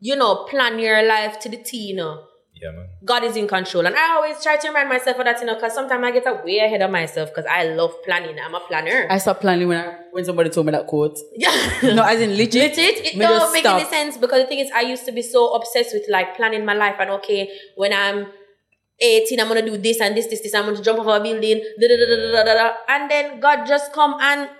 [0.00, 2.24] you know, plan your life to the T, you know.
[2.62, 2.88] Yeah, man.
[3.04, 3.86] God is in control.
[3.86, 6.26] And I always try to remind myself of that, you know, because sometimes I get
[6.26, 8.36] a way ahead of myself because I love planning.
[8.38, 9.06] I'm a planner.
[9.08, 11.18] I stopped planning when I when somebody told me that quote.
[11.36, 11.50] yeah.
[11.82, 12.76] No, as in legit.
[12.76, 13.80] Legit, it Me don't make stop.
[13.80, 16.64] any sense because the thing is, I used to be so obsessed with like planning
[16.64, 18.26] my life and okay, when I'm
[19.00, 21.64] 18, I'm gonna do this and this, this, this, I'm gonna jump off a building,
[21.80, 24.50] da da da da da da da, and then God just come and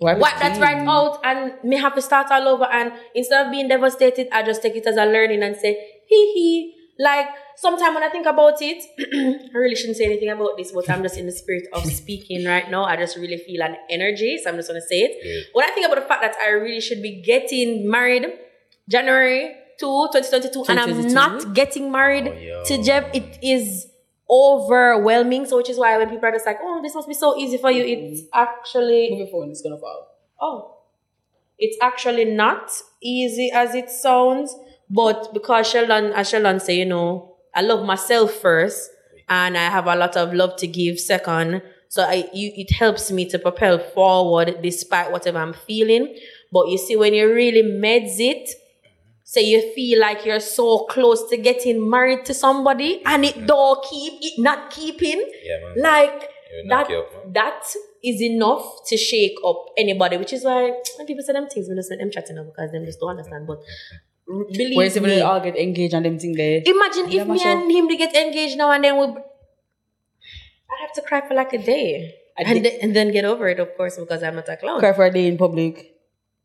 [0.00, 2.64] Wipe wipe it that right out and me have to start all over.
[2.64, 6.32] And instead of being devastated, I just take it as a learning and say, hee
[6.34, 6.74] hee.
[6.98, 7.26] Like
[7.56, 8.84] sometimes when I think about it,
[9.52, 12.44] I really shouldn't say anything about this, but I'm just in the spirit of speaking
[12.44, 12.84] right now.
[12.84, 15.16] I just really feel an energy, so I'm just gonna say it.
[15.22, 15.50] Yeah.
[15.52, 18.26] When I think about the fact that I really should be getting married
[18.88, 23.88] January 2, 2022, and I'm not getting married Oh, to Jeff, it is
[24.30, 25.46] overwhelming.
[25.46, 27.58] So which is why when people are just like, oh, this must be so easy
[27.58, 28.28] for you, it's mm-hmm.
[28.40, 30.08] actually Move your phone, it's gonna fall.
[30.40, 30.76] oh,
[31.58, 32.70] it's actually not
[33.02, 34.54] easy as it sounds.
[34.94, 38.90] But because Sheldon, as Sheldon say, you know, I love myself first,
[39.28, 41.62] and I have a lot of love to give second.
[41.88, 46.14] So I, you, it helps me to propel forward despite whatever I'm feeling.
[46.52, 48.50] But you see, when you really meds it,
[49.24, 53.84] say you feel like you're so close to getting married to somebody, and it don't
[53.90, 55.82] keep it not keeping, Yeah, man.
[55.82, 57.64] like It will knock that up, that
[58.04, 61.74] is enough to shake up anybody, which is why when people say them things, we
[61.74, 63.46] just let them chatting up because them just don't understand.
[63.46, 63.58] But
[64.26, 66.62] believe if me, all get engaged and them thing there.
[66.64, 71.02] imagine if me and him they get engaged now and then we, I'd have to
[71.02, 72.14] cry for like a day.
[72.36, 74.80] A and, then, and then get over it, of course, because I'm not a clown.
[74.80, 75.90] Cry for a day in public.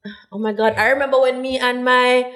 [0.32, 0.76] Oh my god!
[0.78, 2.32] I remember when me and my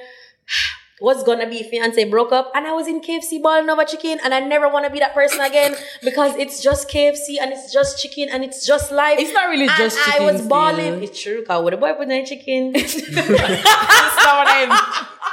[1.01, 4.33] was gonna be fiance broke up, and I was in KFC balling over chicken, and
[4.33, 8.01] I never want to be that person again because it's just KFC and it's just
[8.01, 9.17] chicken and it's just life.
[9.17, 10.49] It's not really and just I chicken was still.
[10.49, 11.03] balling.
[11.03, 12.73] It's true, cause with a boy put in chicken.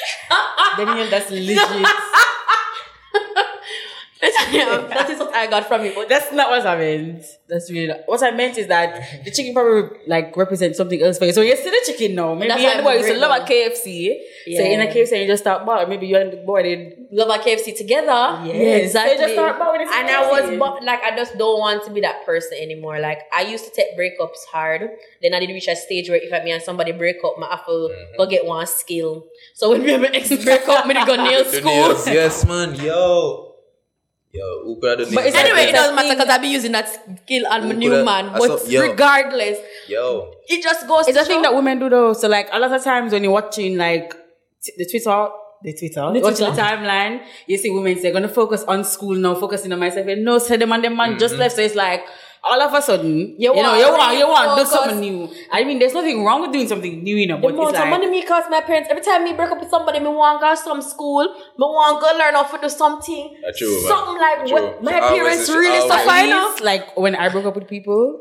[0.30, 1.92] That's not what I'm.
[3.14, 3.51] Daniel,
[4.26, 4.88] that's legit.
[4.90, 5.92] that is what I got from you.
[5.94, 7.24] But That's not what I meant.
[7.48, 8.00] That's really not.
[8.06, 11.32] What I meant is that the chicken probably like represents something else for you.
[11.32, 12.34] So you see the chicken now.
[12.34, 13.44] Maybe That's you why and the boy I'm used to love now.
[13.44, 13.84] a KFC.
[14.56, 14.62] So Yeah.
[14.62, 15.86] in a KFC and you just start bar.
[15.86, 18.40] Maybe you and the boy did love a KFC together.
[18.46, 18.86] Yes.
[18.86, 19.16] exactly.
[19.16, 20.58] So just start bowing into and I was KFC.
[20.58, 23.00] bu- like, I just don't want to be that person anymore.
[23.00, 24.88] Like, I used to take breakups hard.
[25.20, 27.48] Then I did reach a stage where if I me and somebody break up, my
[27.50, 28.16] have to Mm-hmm.
[28.18, 29.26] go get one skill.
[29.54, 32.14] So when we have my ex break up, me to go nail The school.
[32.14, 32.74] yes, man.
[32.76, 33.51] Yo.
[34.34, 36.48] Yo, who could have done But it's like Anyway, it doesn't matter because I be
[36.48, 36.88] using that
[37.22, 38.28] skill on my new coulda- man.
[38.30, 38.80] I But saw- yo.
[38.82, 40.32] regardless, Yo.
[40.48, 42.14] it just goes It's to a thing that women do though.
[42.14, 44.14] So like a lot of times when you're watching like
[44.64, 45.28] t- the Twitter,
[45.62, 46.52] the Twitter, The watching Twitter.
[46.52, 50.06] the timeline, you see women say gonna focus on school now, focusing on myself.
[50.06, 51.54] And no, say them and them man just left.
[51.56, 52.02] So it's like
[52.44, 54.70] all of a sudden, you, You know, want you want, really you want to do
[54.70, 55.28] something new.
[55.52, 57.76] I mean, there's nothing wrong with doing something new, you know, The but it's amount
[57.76, 58.88] of like money me cost my parents.
[58.90, 61.22] Every time me break up with somebody, me want to go to some school.
[61.22, 63.36] Me want to go learn how to do something.
[63.44, 63.88] That's true, man.
[63.88, 64.52] Something like True.
[64.54, 66.56] what my She always- parents she really suffer, at you know.
[66.62, 68.20] like when I broke up with people,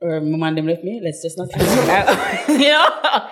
[0.00, 1.48] or my man them left me, let's just not,
[2.48, 3.28] you know.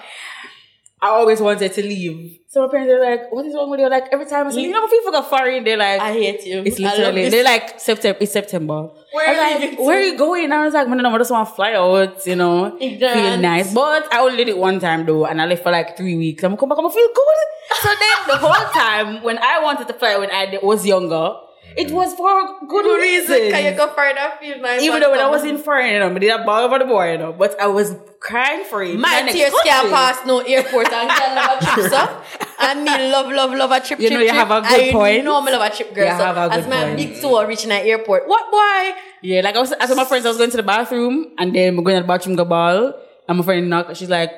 [1.02, 2.38] I always wanted to leave.
[2.48, 4.60] So my parents are like, "What is wrong with you?" Like every time I say,
[4.62, 6.62] "You know, people go foreign," they're like, I hate you.
[6.66, 8.18] It's literally they're like September.
[8.20, 8.90] It's September.
[9.12, 10.52] Where are you like, where are you going?
[10.52, 12.26] I was like, man, no, I just want to fly out.
[12.26, 13.72] You know, feel nice.
[13.72, 16.42] But I only did it one time though, and I left for like three weeks.
[16.44, 16.78] I'm gonna come back.
[16.78, 17.38] I'm gonna feel good.
[17.82, 21.34] So then the whole time when I wanted to fly when I was younger,
[21.76, 23.34] it was for a good Good reason.
[23.36, 23.50] reason.
[23.52, 24.32] Can you go further?
[24.82, 26.84] Even though when I was in foreign, you know, but did a ball over the
[26.84, 28.98] boy, you know, but I was crying for it.
[28.98, 32.22] My tears can't pass no airport and girl love a trip, so.
[32.62, 34.46] And me love, love, love a trip, You trip, know you trip.
[34.46, 35.24] have a good I point.
[35.24, 36.04] know me love a trip, girl.
[36.04, 36.96] You so have a good as my point.
[36.98, 38.28] big toe reaching an airport.
[38.28, 39.00] What boy?
[39.22, 41.54] Yeah, like I was, I told my friends I was going to the bathroom, and
[41.54, 42.92] then we're going to the bathroom, go ball,
[43.26, 43.96] and my friend knocked.
[43.96, 44.30] She's like,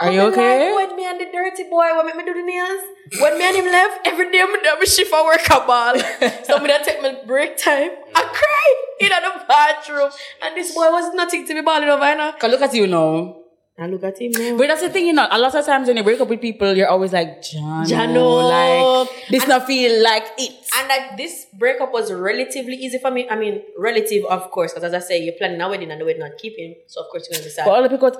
[0.00, 2.42] "Are you okay?" Like, when me and the dirty boy, what make me do the
[2.42, 2.82] nails?
[3.20, 5.98] When me and him left, every day me do shift for work a ball.
[6.44, 7.90] so me that take my break time.
[8.14, 8.60] I cry
[9.00, 10.10] in the bathroom.
[10.42, 12.32] And this boy was nothing to be balling over, you know.
[12.38, 13.36] Cause look at you now.
[13.78, 14.58] And look at him now.
[14.58, 15.26] But that's the thing, you know.
[15.30, 18.48] A lot of times when you break up with people, you're always like, Jano, Jano.
[18.48, 20.52] like this not feel like it.
[20.76, 23.26] And like this breakup was relatively easy for me.
[23.28, 26.04] I mean, relative, of course, because as I say, you're planning a wedding and the
[26.04, 26.76] wedding not keeping.
[26.86, 27.64] So of course you're gonna decide.
[27.64, 28.18] But all the people with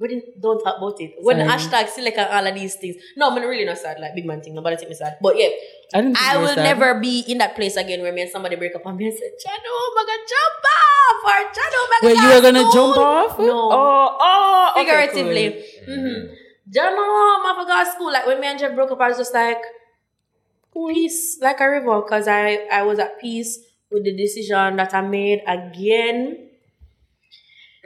[0.00, 0.10] hashtag.
[0.10, 1.14] wedding, don't talk about it.
[1.20, 1.48] When Sorry.
[1.48, 2.96] hashtag select and all of these things.
[3.16, 3.98] No, I'm really not sad.
[4.00, 4.54] Like big man thing.
[4.54, 5.16] Nobody take me sad.
[5.22, 5.48] But yeah,
[5.94, 6.16] I didn't.
[6.16, 6.62] Think I will sad.
[6.64, 9.14] never be in that place again where me and somebody break up and me and
[9.14, 12.96] say, Chano, I'm gonna jump off or Chano, I'm Where you were gonna school." jump
[12.98, 13.38] off?
[13.38, 13.70] No.
[13.72, 15.64] Oh, oh, okay, Figuratively.
[15.86, 15.94] cool.
[15.96, 16.34] Mm-hmm.
[16.70, 18.12] Jano, I'm to school.
[18.12, 19.58] Like when me and Jeff broke up, I was just like,
[20.72, 23.58] peace, like a river, because I, I was at peace
[23.90, 26.49] with the decision that I made again.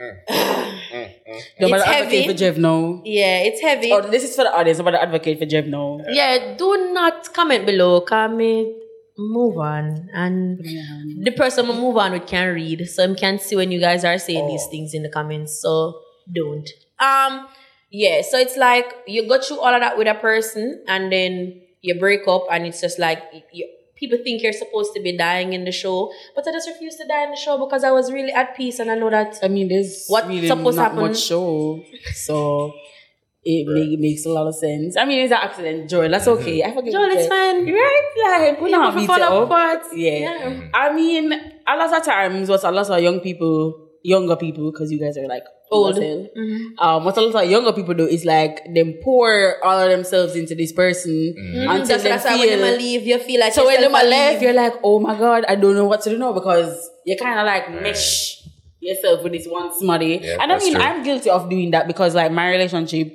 [0.00, 0.16] Mm.
[0.28, 2.26] Mm, mm, no, but It's heavy.
[2.26, 3.00] for Jeff now.
[3.04, 3.92] Yeah, it's heavy.
[3.92, 4.78] Oh, this is for the audience.
[4.78, 6.00] I'm about to advocate for Jeff now.
[6.08, 8.00] Yeah, do not comment below.
[8.00, 8.74] Comment,
[9.16, 10.08] move on.
[10.12, 10.58] And
[11.22, 12.88] the person I move on with can read.
[12.88, 14.70] So I can't see when you guys are saying these oh.
[14.70, 15.60] things in the comments.
[15.60, 16.00] So
[16.32, 16.68] don't.
[16.98, 17.46] Um,
[17.90, 21.60] yeah, so it's like you go through all of that with a person and then
[21.80, 23.68] you break up and it's just like you,
[24.04, 26.12] people think you're supposed to be dying in the show.
[26.34, 28.78] But I just refused to die in the show because I was really at peace
[28.78, 31.08] and I know that I mean, there's What really supposed to not happen?
[31.08, 31.82] much show,
[32.14, 32.72] so
[33.44, 34.96] it make, makes a lot of sense.
[34.96, 36.08] I mean, it's an accident, Joel.
[36.08, 36.40] That's mm-hmm.
[36.42, 36.62] okay.
[36.64, 36.92] I forget.
[36.92, 37.28] Joel, it's it.
[37.28, 37.66] fine.
[37.66, 38.10] Right?
[38.24, 39.48] Like, we You not prefer beat it fall up.
[39.50, 39.82] apart.
[39.94, 40.18] Yeah.
[40.48, 40.68] Yeah.
[40.72, 41.32] I mean,
[41.66, 45.16] a lot of times, what a lot of young people, younger people, because you guys
[45.16, 45.96] are like Old.
[45.96, 46.28] yourself,
[46.78, 50.36] Um, what a lot of younger people do is like them pour all of themselves
[50.36, 52.60] into this person Mm, until that's, they that's why when feel.
[52.60, 54.42] them leave, you feel like So when yourself them left, leave.
[54.42, 57.40] you're like, oh my god, I don't know what to do now because you kind
[57.40, 58.42] of like mesh
[58.78, 60.20] yourself with this one smutty.
[60.22, 60.82] Yeah, and I mean, true.
[60.82, 63.08] I'm guilty of doing that because like my relationship,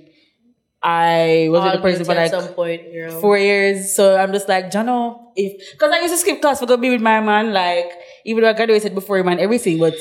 [0.82, 3.19] I was with All the person for like at some point, girl.
[3.21, 3.93] four years.
[3.95, 6.89] So I'm just like, Jano, if because I used to skip class for go be
[6.89, 7.91] with my man, like
[8.25, 9.93] even though I graduated before him and everything, but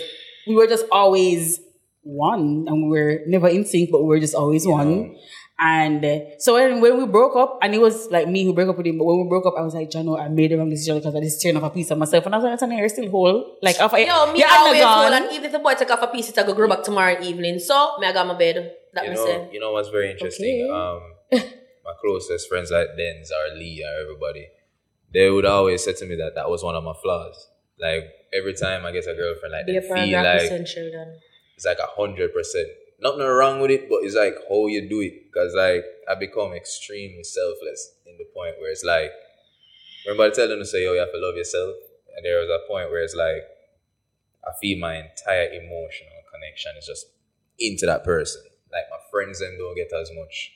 [0.49, 1.61] we were just always
[2.03, 5.17] one, and we were never in sync, but we were just always one.
[5.61, 8.69] And uh, so when, when we broke up, and it was like me who broke
[8.69, 10.57] up with him, but when we broke up, I was like, Jano, I made the
[10.57, 12.25] wrong decision because I just turned off a piece of myself.
[12.27, 13.57] And I was like, Anthony, you're still whole.
[13.61, 15.13] Like, after, Yo, me you're always whole.
[15.13, 17.21] and even if the boy take off a piece, it I go grow back tomorrow
[17.21, 17.59] evening.
[17.59, 18.73] So me I got my bed.
[18.95, 19.49] That You me know, say.
[19.53, 20.71] you know what's very interesting?
[20.71, 21.43] Okay.
[21.43, 21.43] Um,
[21.85, 24.47] my closest friends like Denz or Lee or everybody,
[25.13, 27.49] they would always say to me that that was one of my flaws.
[27.81, 29.75] Like every time I get a girlfriend, like they
[30.07, 30.41] feel like
[31.57, 32.69] it's like a hundred percent.
[33.01, 35.33] Nothing wrong with it, but it's like how you do it.
[35.33, 39.11] Cause like I become extremely selfless in the point where it's like
[40.07, 41.75] remember I tell them to say, yo, you have to love yourself.
[42.17, 43.43] And there was a point where it's like
[44.47, 47.07] I feel my entire emotional connection is just
[47.59, 48.43] into that person.
[48.73, 50.53] Like my friends them don't get as much,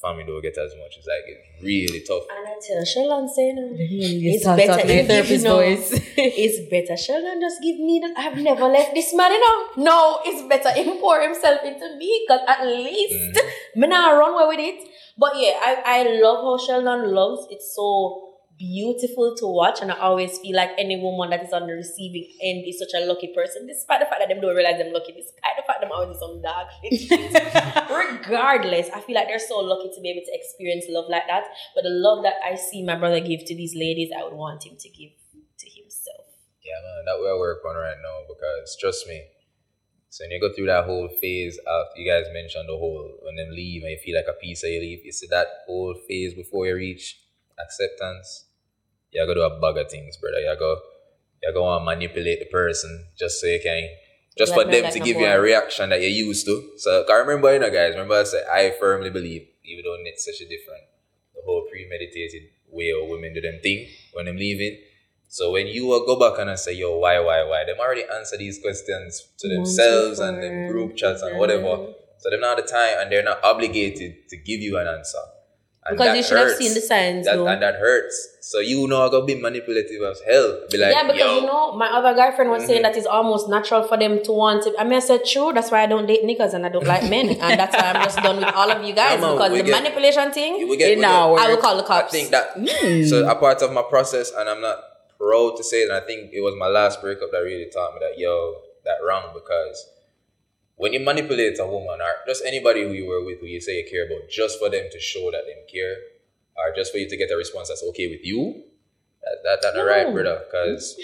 [0.00, 0.96] family don't get as much.
[0.98, 2.24] It's like it's really tough.
[2.30, 5.56] And I tell Sheldon saying You it's better talking in you know.
[5.56, 5.90] voice.
[6.16, 9.84] it's better Sheldon just give me that I've never left this man, you know.
[9.84, 13.80] No, it's better him pour himself into me because at least Mm.
[13.80, 14.88] me not run away with it.
[15.18, 17.46] But yeah, I, I love how Sheldon loves.
[17.50, 18.29] It's so
[18.60, 22.28] beautiful to watch, and I always feel like any woman that is on the receiving
[22.44, 25.16] end is such a lucky person, despite the fact that them don't realize them lucky,
[25.16, 27.32] despite the fact them always do some dark shit.
[27.88, 31.48] Regardless, I feel like they're so lucky to be able to experience love like that.
[31.74, 34.68] But the love that I see my brother give to these ladies, I would want
[34.68, 36.28] him to give to himself.
[36.60, 39.24] Yeah, man, that way I work on right now because trust me.
[40.12, 43.36] So when you go through that whole phase of you guys mentioned the whole when
[43.36, 45.94] them leave and you feel like a piece of you leave, you see that whole
[46.06, 47.16] phase before you reach
[47.58, 48.49] acceptance.
[49.12, 50.40] You gotta do a bag of things, brother.
[50.40, 50.80] You go
[51.42, 53.88] you go want to manipulate the person just so you can
[54.38, 56.46] just Like for no, them like to no give you a reaction that you're used
[56.46, 56.72] to.
[56.76, 60.24] So I remember, you know, guys, remember I said I firmly believe, even though it's
[60.24, 60.84] such a different,
[61.34, 64.78] the whole premeditated way of women do them thing when them leaving.
[65.28, 67.64] So when you go back and I say, yo, why, why, why?
[67.64, 71.94] Them already answer these questions to themselves and them group chats and whatever.
[72.18, 75.18] So they're not the time and they're not obligated to give you an answer.
[75.86, 77.46] And Because you should have seen the signs, That, though.
[77.48, 78.36] and that hurts.
[78.42, 80.60] So you know I'm gonna be manipulative as hell.
[80.70, 81.40] Be like, yeah, because yo, Mm-hmm.
[81.40, 84.32] you know, my other guy friend was saying that it's almost natural for them to
[84.32, 84.74] want to.
[84.78, 87.08] I mean, I said, true, that's why I don't date niggas and I don't like
[87.08, 87.30] men.
[87.30, 89.64] and that's why I'm just done with all of you guys Yeah, because we the
[89.64, 91.90] get- manipulation thing, we get, In we get- I will call the cops.
[91.90, 92.12] I cops.
[92.12, 94.78] think that so a part of my process, and I'm not
[95.18, 95.88] proud to say it.
[95.88, 98.98] And I think it was my last breakup that really taught me that yo, that
[99.06, 99.88] wrong because
[100.82, 103.74] when you manipulate a woman or just anybody who you were with, who you say
[103.80, 105.96] you care about, just for them to show that they care,
[106.58, 108.42] or just for you to get a response that's okay with you,
[109.24, 110.14] that that, that not right, No.
[110.14, 110.96] brother, because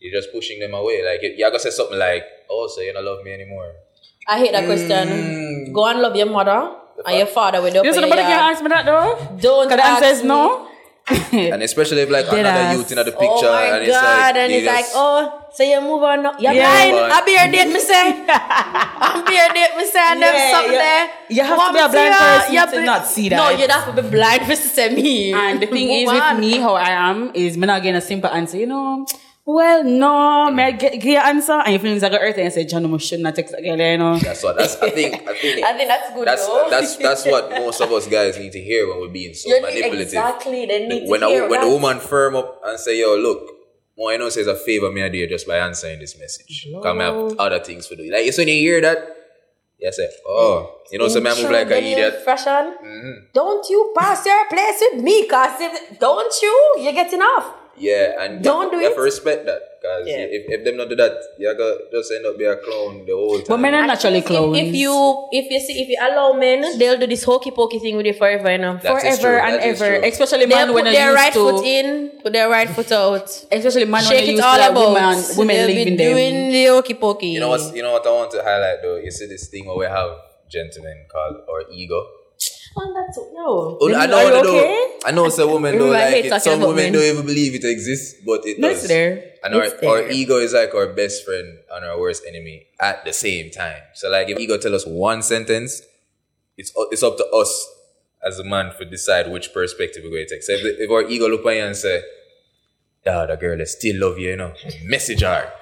[0.00, 0.98] you're just pushing them away.
[1.08, 3.68] Like you- you're gonna say something like, "Oh, so you don't love me anymore."
[4.28, 5.08] I hate that question.
[5.08, 5.72] Mm.
[5.72, 6.58] Go and love your mother
[7.06, 9.14] and your father with You know, your somebody can ask me that though.
[9.46, 10.28] Don't Because the ask answer is me.
[10.28, 10.65] no.
[11.32, 12.76] And especially if like Dead another ass.
[12.76, 14.02] youth in the oh picture, Oh my and it's god,
[14.34, 16.32] like, and it's like, oh, so you move on now.
[16.38, 16.66] You're Yeah.
[16.66, 16.92] blind.
[16.92, 17.10] Move on.
[17.12, 18.06] I be your date, me say.
[18.28, 21.10] I be your date, me say, and Yeah, there's something you- there.
[21.30, 22.60] you have to be a blind person you?
[22.66, 23.36] to bl- not see that.
[23.36, 25.32] No, you'd have to be blind for to say me.
[25.32, 28.00] And the thing is Move with me, how I am, is me not getting a
[28.00, 28.56] simple answer.
[28.58, 29.06] You know,
[29.48, 31.52] well, no, may I get, get your answer?
[31.52, 33.62] And your feelings are going to hurt and say, John, I should not text that
[33.62, 34.18] girl, you know.
[34.18, 36.66] That's what that's I think I think I think that's good that's though.
[36.68, 39.56] that's that's what most of us guys need to hear when we're being so You
[39.56, 40.06] need- manipulative.
[40.08, 41.66] exactly, they need to when hear when that.
[41.68, 43.48] a woman firm up and say, "Yo, look,
[43.94, 46.66] what I know says a favor me I do just by answering this message.
[46.82, 48.98] Come have other things to do." Like so when you hear that,
[49.78, 52.74] you say, "Oh, you know, so me I move like an Introduce idiot." Fashion.
[52.84, 53.12] Mm-hmm.
[53.32, 56.74] Don't you pass your place with me, cause if, don't you?
[56.80, 57.54] You're getting off.
[57.78, 58.96] Yeah, and Don't you, do you have it.
[58.96, 60.24] to respect that because Yeah.
[60.36, 63.12] if, if them not do that, you gonna just end up be a clown the
[63.12, 63.44] whole time.
[63.48, 64.56] But men are naturally If- clowns.
[64.56, 67.96] If, you if you see if you allow men, they'll do this hokey pokey thing
[67.98, 68.78] with you forever, you know.
[68.82, 69.98] That is forever true, and that is ever.
[70.00, 70.08] true.
[70.08, 71.38] Especially They'll when put they their right to.
[71.38, 73.28] foot in, put their right foot out.
[73.52, 74.94] Especially man when Shake they it used all to have about.
[74.94, 76.12] women, women They'll be leaving them.
[76.16, 77.26] doing the hokey pokey.
[77.36, 77.76] You know what?
[77.76, 78.96] you know what I want to highlight though?
[78.96, 80.10] You see this thing where we have
[80.48, 82.00] gentlemen called or ego.
[82.76, 83.78] That's oh, no.
[83.80, 84.98] Oh, I Are know, you I know, okay?
[85.06, 86.42] I know some women don't Remember, like it.
[86.42, 88.78] Some women don't even believe it exists, but it No, does.
[88.80, 89.32] it's there.
[89.44, 90.10] And our, It's our there.
[90.10, 93.80] ego is like our best friend and our worst enemy at the same time.
[93.94, 95.82] So like if ego tell us one sentence,
[96.58, 97.52] it's it's up to us
[98.26, 100.42] as a man to decide which perspective we're going to take.
[100.42, 102.02] So if, the, if our ego look at you and say,
[103.06, 104.52] "Yeah, the girl, I still love you," you know,
[104.84, 105.52] message her.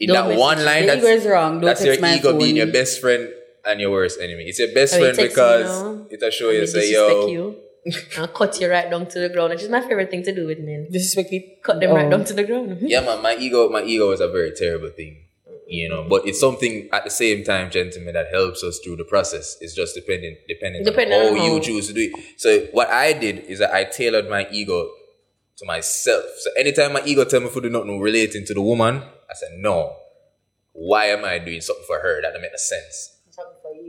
[0.00, 0.40] In Don't that message.
[0.40, 1.52] one line, The that's, ego is wrong.
[1.60, 3.28] Don't that's your text my ego being your best friend
[3.66, 4.44] and your worst enemy.
[4.44, 6.06] It's your best Oh, you friend text me because now.
[6.10, 7.56] it'll show Let you me say, "Yo, you.
[8.18, 10.46] I'll cut you right down to the ground, which is my favorite thing to do
[10.46, 10.88] with men.
[10.90, 11.54] Disrespect people.
[11.62, 12.10] Cut them right Oh.
[12.10, 12.78] down to the ground.
[12.82, 15.24] yeah, man, my ego, my ego is a very terrible thing,
[15.66, 16.06] you know.
[16.08, 19.58] But it's something at the same time, gentlemen, that helps us through the process.
[19.60, 21.60] It's just depending, depending, Depending on on how you how.
[21.60, 22.12] choose to do it.
[22.38, 24.90] So what I did is that I tailored my ego
[25.58, 26.24] to myself.
[26.38, 29.50] So anytime my ego tell me to do nothing relating to the woman, I said
[29.58, 29.94] no.
[30.72, 33.13] Why am I doing something for her that don't make no sense?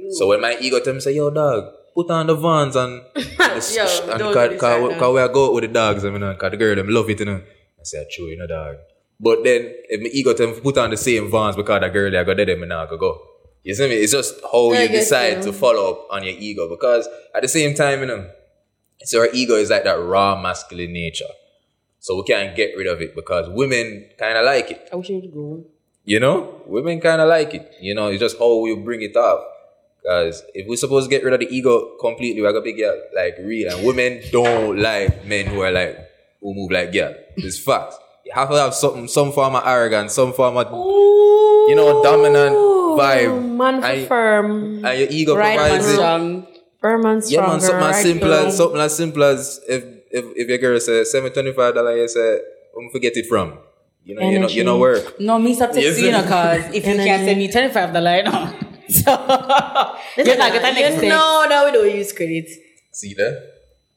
[0.06, 0.16] You.
[0.16, 3.26] So when my ego tell me say, "Yo, dog, put on the Vans and, and,
[3.38, 5.64] the, Yo, and don't cause, do this cause, right cause we are go out with
[5.64, 7.42] the dogs, I mean, cause the girl them love it, you know."
[7.80, 8.76] I say, ah, "True, you know, dog."
[9.20, 12.12] But then if my ego tell me put on the same Vans because the girl
[12.12, 13.22] they go there, me now go go.
[13.64, 13.96] You see me?
[13.96, 15.44] It's just how I you decide you.
[15.44, 18.30] to follow up on your ego because at the same time, you know,
[19.04, 21.34] so our ego is like that raw masculine nature.
[22.00, 24.90] So we can't get rid of it because women kind of like it.
[24.94, 25.66] I wish you would go.
[26.04, 27.72] You know, women kind of like it.
[27.82, 29.44] You know, it's just how we bring it up.
[30.06, 32.94] Because if we're supposed to get rid of the ego completely, we're gonna be girl
[33.16, 33.74] like real.
[33.76, 35.98] And women don't like men who are like
[36.42, 37.16] who move like girl.
[37.38, 37.96] It's fact.
[38.24, 42.04] You have to have something, some form of arrogance, some form of Ooh, you know,
[42.04, 43.56] dominant vibe.
[43.58, 44.86] Man for And- firm.
[44.86, 45.96] and your ego Right, provides man, it.
[45.98, 46.48] Strong.
[46.82, 48.46] firm and Yeah, man, something as right simple down.
[48.46, 51.98] as something as simple as if if, if your girl says seven twenty five dollar,
[51.98, 52.40] you say,
[52.78, 53.58] I'm forget it from.
[54.04, 55.04] You know, you know, you know Energy.
[55.08, 55.20] work.
[55.20, 55.98] No, me stop Yes.
[55.98, 58.54] texting you know, cause if you can't send me twenty five dollars, you know.
[60.16, 61.04] So you're not gonna next you text.
[61.04, 62.48] know that we don't use credit.
[62.94, 63.34] See that?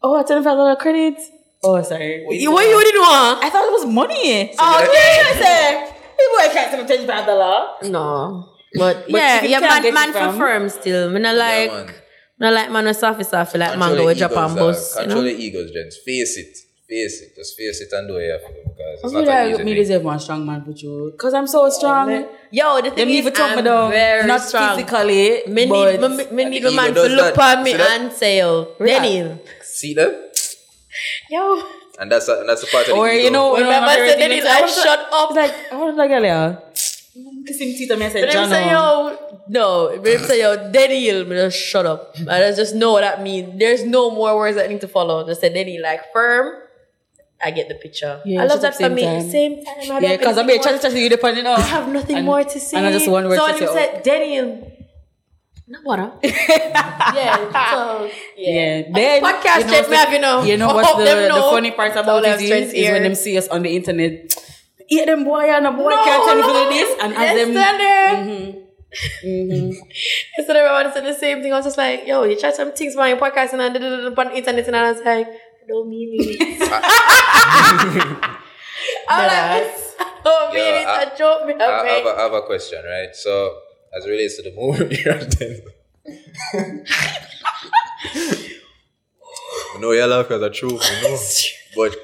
[0.03, 1.19] Oh, twenty five dollar credit.
[1.63, 2.25] Oh, sorry.
[2.25, 3.45] What You, what you didn't want?
[3.45, 4.53] I thought it was money.
[4.53, 5.95] So oh, you- yeah, I say.
[6.19, 7.75] People can't send me twenty five dollar.
[7.91, 8.49] No.
[8.75, 11.11] But, But yeah, you yeah, can't man, get man for from- firm still.
[11.11, 11.87] Me not like, man.
[11.87, 11.93] me
[12.41, 14.97] not like man with softy softy like Control mango the with Japan egos, bus.
[14.97, 15.29] uh, You Control know?
[15.31, 15.97] the egos, gents.
[16.05, 16.59] Face it.
[16.89, 17.37] Face it.
[17.37, 19.29] Just face it and do it yeah, for them because I it's feel not an
[19.29, 19.83] like easy me thing.
[19.83, 21.15] deserve one strong man for you.
[21.19, 22.27] Cause I'm so strong.
[22.51, 23.91] Yo, the thing need is, to talk me I'm down.
[23.91, 24.77] very Not strong.
[24.79, 25.43] physically.
[25.49, 27.59] Me but need, me, me need the a man ego to does look that.
[27.59, 28.01] at me See that?
[28.01, 29.03] and say, yo, Relax.
[29.03, 29.39] Daniel.
[29.63, 30.39] See that?
[31.31, 31.63] Yo.
[32.01, 33.25] And that's a, and that's a part of the or ego.
[33.25, 35.09] you know, When when my my man favorite said thing Daniel, is, I want shut
[35.13, 35.31] up.
[35.33, 36.63] Like I want to like earlier.
[37.47, 38.51] Kissing teeth and me I said, But them John.
[38.51, 39.89] say, yo, no.
[39.97, 42.15] But them say, yo, Daniel, me just shut up.
[42.29, 43.59] I just know what that means.
[43.59, 45.27] There's no more words that need to follow.
[45.27, 46.63] Just say Daniel, like, firm.
[47.41, 48.21] I get the picture.
[48.25, 49.03] Yeah, I love that for me.
[49.05, 49.31] time.
[49.31, 50.03] Same time.
[50.03, 51.59] Yeah, because I'm anything being more- chatty chatty you depending on.
[51.59, 52.77] I have nothing And- more to say.
[52.77, 54.73] and I just one word So to when you say, said Daniel,
[55.69, 56.11] no water.
[56.23, 57.37] yeah.
[57.73, 60.43] So Yeah, then podcast you know check me the- have, you know.
[60.43, 63.03] You know what's the, them the funny part about have it is, strength is when
[63.05, 64.35] them see us on the internet.
[64.91, 66.65] Yeah, them boy and a boy No, can't tell me no.
[66.65, 67.55] for this and as them.
[67.55, 68.65] Sander.
[69.23, 69.75] Mhm.
[70.39, 72.73] Instead of everyone said the same thing, I was just like, yo, you try some
[72.73, 75.29] things about your podcast and I did it on the internet and I was like,
[75.69, 76.63] I don't mean it.
[79.11, 79.33] I'm like,
[80.01, 80.87] I don't mean Yeah, it.
[80.89, 81.55] I- I joke me.
[81.55, 83.15] I, I, have a, I have a question, right?
[83.15, 83.59] So,
[83.97, 85.05] as it relates to the movie,
[89.75, 91.19] I know you laugh because the truth, you know.
[91.77, 91.97] But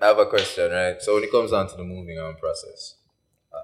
[0.00, 1.00] I have a question, right?
[1.00, 2.96] So, when it comes down to the moving on process,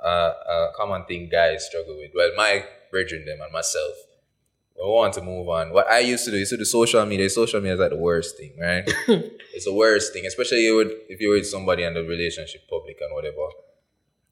[0.05, 3.95] uh, a common thing guys struggle with, well, my brethren, them, and myself,
[4.87, 5.73] we want to move on.
[5.73, 7.97] What I used to do, you see the social media, social media is like the
[7.97, 8.85] worst thing, right?
[9.55, 12.99] it's the worst thing, especially you would, if you're with somebody and the relationship public
[13.01, 13.49] and whatever.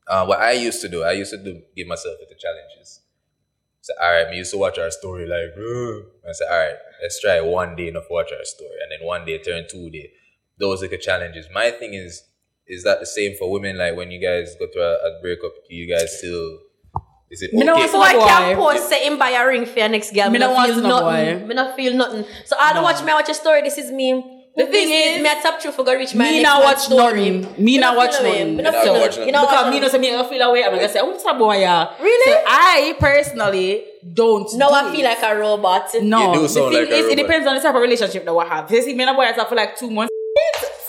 [0.08, 3.00] Uh, what I used to do, I used to do, give myself the challenges.
[3.80, 6.74] So, all right, me used to watch our story like, "Ugh." I said, all right,
[7.02, 10.10] let's try one day enough watch our story, and then one day turn two day.
[10.58, 11.46] Those are the challenges.
[11.52, 12.24] My thing is,
[12.66, 13.78] is that the same for women?
[13.78, 16.58] Like when you guys go through a, a breakup, you guys still,
[17.30, 17.80] is it Me no okay?
[17.82, 18.26] want So I Boy.
[18.26, 20.26] can't post say him buy a ring for your next girl.
[20.26, 21.38] Me Me, no no feel nothing.
[21.40, 21.46] boy.
[21.46, 22.24] Me no feel nothing.
[22.44, 23.62] So all the watch me I watch a story.
[23.62, 24.32] This is me.
[24.56, 26.30] The The thing thing is, is, me a top true for go reach my Me
[26.40, 27.30] next not watch story.
[27.30, 27.64] nothing.
[27.64, 28.56] Me not watch feel nothing.
[28.56, 29.04] Me not feel watch away.
[29.10, 29.26] nothing.
[29.26, 30.64] You know because me know say me I feel away.
[30.64, 31.58] I'm gonna say, oh, it's a boy.
[32.00, 32.32] Really?
[32.32, 34.48] So I personally don't.
[34.54, 35.04] No, do I feel it.
[35.04, 35.90] like a robot.
[36.00, 38.24] No, You do the thing like a is, it depends on the type of relationship
[38.24, 38.70] that we have.
[38.70, 40.10] You see, me and a boy for like two months.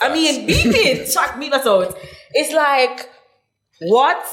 [0.00, 1.94] I mean, beat it, shock me, that's out.
[2.32, 3.10] It's like,
[3.80, 4.24] what?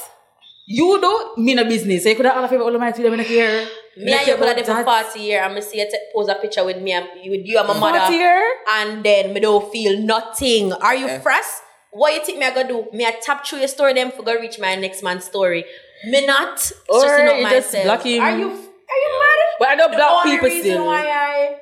[0.68, 2.04] You do, me no business.
[2.04, 3.68] So you could have all of all of my two, I'm not care.
[3.98, 5.42] Me and you could have for 40 years.
[5.44, 7.68] I'm going to see you take, pose a picture with me and with you and
[7.68, 8.00] my mother.
[8.00, 8.56] 40 year?
[8.74, 10.74] And then me don't feel nothing.
[10.74, 11.20] Are you Eh.
[11.20, 11.46] fresh?
[11.92, 12.88] What you think me I gonna do?
[12.92, 15.64] Me I tap through your story them for go reach my next man's story.
[16.06, 16.60] Me not
[16.90, 17.84] Or stressing out you just myself.
[17.86, 18.22] block him.
[18.22, 19.40] Are you are you mad?
[19.60, 20.86] But I don't the block only people reason still.
[20.88, 21.56] why I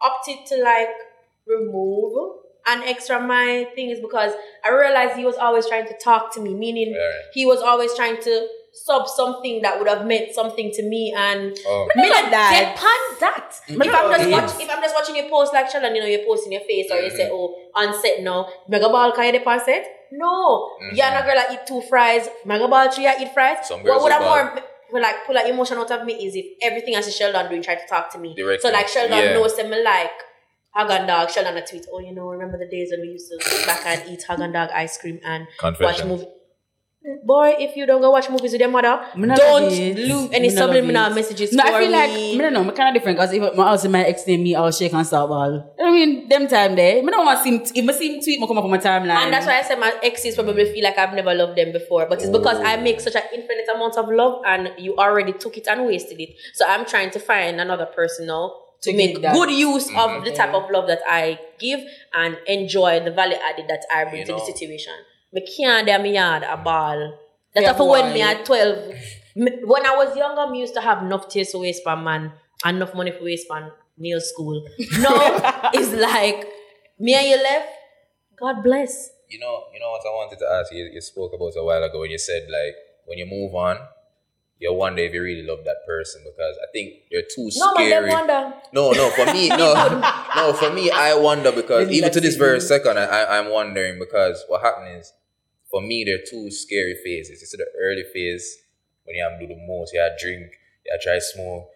[0.00, 0.94] opted to like
[1.46, 2.34] remove
[2.68, 4.32] an extra my thing is because
[4.64, 7.12] I realized he was always trying to talk to me, meaning Right.
[7.32, 11.56] he was always trying to sub something that would have meant something to me and
[11.66, 11.88] Oh.
[11.96, 12.50] me like that.
[12.52, 13.50] get past that.
[13.68, 13.84] Mm.
[13.86, 14.40] If I'm just Yeah.
[14.40, 16.60] watch, if I'm just watching you post like Sheldon, you know, you post in your
[16.62, 17.16] face or you Mm-hmm.
[17.16, 19.84] say, oh, on set now, mega ball can you on set?
[20.12, 22.28] No, you're not girl that eat two fries.
[22.44, 23.56] Mega ball tree, I eat fries.
[23.58, 23.64] Mm-hmm.
[23.64, 24.44] Some what girls would eat have ball.
[24.54, 24.62] more
[24.92, 27.62] will like pull out emotion out of me is if everything I see Sheldon doing
[27.62, 28.34] try to talk to me.
[28.34, 28.62] Directly.
[28.70, 29.34] So like Sheldon Yeah.
[29.34, 30.12] knows them like
[30.78, 31.30] Häagen-Dazs.
[31.30, 33.84] Sheldon a tweet, oh you know, remember the days when we used to sit back
[33.86, 36.08] and eat Häagen-Dazs ice cream and watch Confession.
[36.08, 36.26] movie.
[37.24, 39.96] Boy, if you don't go watch movies with your mother, Me don't love it.
[39.96, 41.14] leave any Me subliminal it.
[41.14, 42.32] messages No, for I feel like me.
[42.36, 42.64] me don't know.
[42.64, 45.06] Me kind of different because if my house my ex name me, I'll shake and
[45.06, 45.74] start ball.
[45.82, 47.02] I mean, them time there.
[47.02, 47.50] Me don't want to see
[47.80, 47.88] him.
[47.88, 49.22] If I see him tweet, me come up on my timeline.
[49.24, 52.06] And that's why I said my exes probably feel like I've never loved them before.
[52.10, 55.56] But it's because I make such an infinite amount of love and you already took
[55.56, 56.30] it and wasted it.
[56.54, 58.52] So I'm trying to find another person now
[58.82, 59.34] to To make that.
[59.34, 60.18] good use Mm-hmm.
[60.18, 61.80] of the type of love that I give
[62.14, 64.94] and enjoy the value added that I bring You to the situation.
[65.32, 67.18] Me can't do me yard a ball.
[67.54, 68.94] That's Yeah, for when me at 12.
[69.36, 72.32] When I was younger, me used to have enough tears to waste for man
[72.64, 74.64] and enough money for waste for nail school.
[75.00, 76.46] Now it's like
[76.98, 77.68] me and you left.
[78.38, 79.10] God bless.
[79.28, 80.84] You know, you know what I wanted to ask you.
[80.92, 82.74] You spoke about a while ago when you said like
[83.06, 83.76] when you move on,
[84.60, 88.10] you wonder if you really love that person because I think they're too No, scary.
[88.10, 88.54] wonder.
[88.72, 89.74] No, no, for me, no,
[90.36, 94.44] no, for me, I wonder because even to this very second, I, I'm wondering because
[94.48, 95.12] what happened is,
[95.70, 97.42] for me, there are two scary phases.
[97.42, 98.58] It's the early phase
[99.04, 100.50] when you have to do the most, you have drink,
[100.84, 101.68] you have try smoke,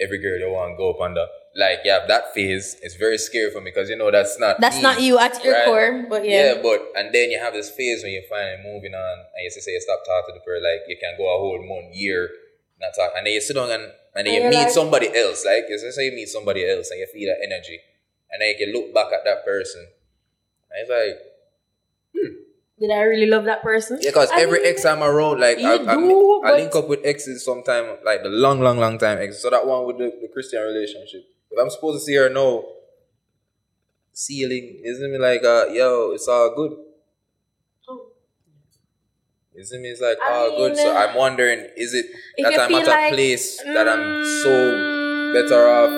[0.00, 1.26] every girl you want to go up under.
[1.56, 2.76] Like, yeah that phase.
[2.82, 4.82] It's very scary for me because you know that's not That's me.
[4.82, 5.66] not you at your Right.
[5.66, 6.54] core, but Yeah.
[6.54, 6.62] yeah.
[6.62, 9.70] but and then you have this phase when you're finally moving on, and you say
[9.72, 12.28] you stop talking to the person, like you can go a whole month, year,
[12.80, 15.08] not talk, and then you sit down and and then And you meet like- somebody
[15.14, 17.78] else, like you say you meet somebody else, and you feel that energy,
[18.30, 19.86] and then you can look back at that person.
[20.70, 21.18] And it's like,
[22.14, 22.32] hmm.
[22.80, 23.98] Did I really love that person?
[24.02, 26.88] yeah, because every mean, ex I'm around, like I, I, do, I but- link up
[26.88, 29.42] with exes sometime, like the long, long, long time exes.
[29.42, 31.22] So that one with the, the Christian relationship.
[31.50, 32.64] If I'm supposed to see her now,
[34.12, 36.72] ceiling, isn't it like, uh, yo, it's all good.
[37.88, 38.06] Oh.
[39.54, 39.88] Isn't it?
[39.88, 40.76] It's like I all good.
[40.76, 42.06] So I'm wondering, is it
[42.38, 45.90] that I'm at like- a place that I'm so Mm, better off?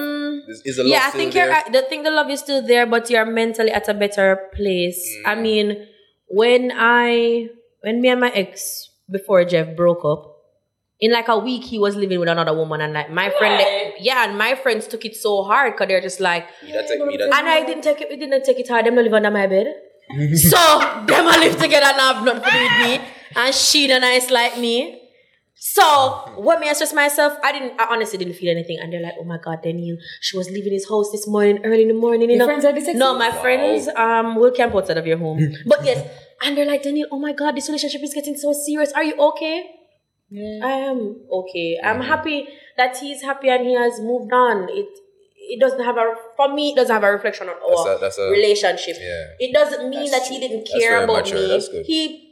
[0.48, 1.46] Is, is the love yeah, I still think there?
[1.46, 1.54] you're.
[1.84, 5.00] I think the love is still there, but you're mentally at a better place.
[5.26, 5.42] I Mm.
[5.42, 5.86] mean,
[6.28, 7.48] when I
[7.82, 10.32] when me and my ex before Jeff broke up,
[11.00, 13.94] in like a week he was living with another woman, and like my friend, Right.
[14.00, 17.14] yeah, and my friends took it so hard because they're just like, Me take me
[17.22, 18.08] and I didn't take it.
[18.08, 18.86] We didn't take it hard.
[18.86, 19.74] Them not live under my bed.
[20.34, 23.00] so them a live together and have nothing to do with me.
[23.34, 25.02] And she the nice like me.
[25.58, 25.82] So
[26.36, 27.80] when me I stress myself, I didn't.
[27.80, 28.78] I honestly didn't feel anything.
[28.80, 31.82] And they're like, "Oh my God, Daniel, she was leaving his house this morning, early
[31.82, 32.98] in the morning." You Your know, friends are this sexy?
[32.98, 33.40] no, my Wow.
[33.42, 35.40] friends um will camp outside of your home.
[35.66, 36.06] but yes,
[36.42, 38.92] and they're like, "Daniel, oh my God, this relationship is getting so serious.
[38.92, 39.64] Are you okay?"
[40.28, 40.60] Yeah.
[40.66, 41.78] I am okay.
[41.82, 44.68] I'm happy that he's happy and he has moved on.
[44.68, 44.88] It
[45.38, 46.72] it doesn't have a for me.
[46.72, 48.96] It doesn't have a reflection on That's our a- that's a- relationship.
[49.00, 49.24] yeah.
[49.48, 51.38] It doesn't mean That's that he didn't That's care very about mature.
[51.40, 51.48] me.
[51.48, 51.86] That's good.
[51.86, 52.25] He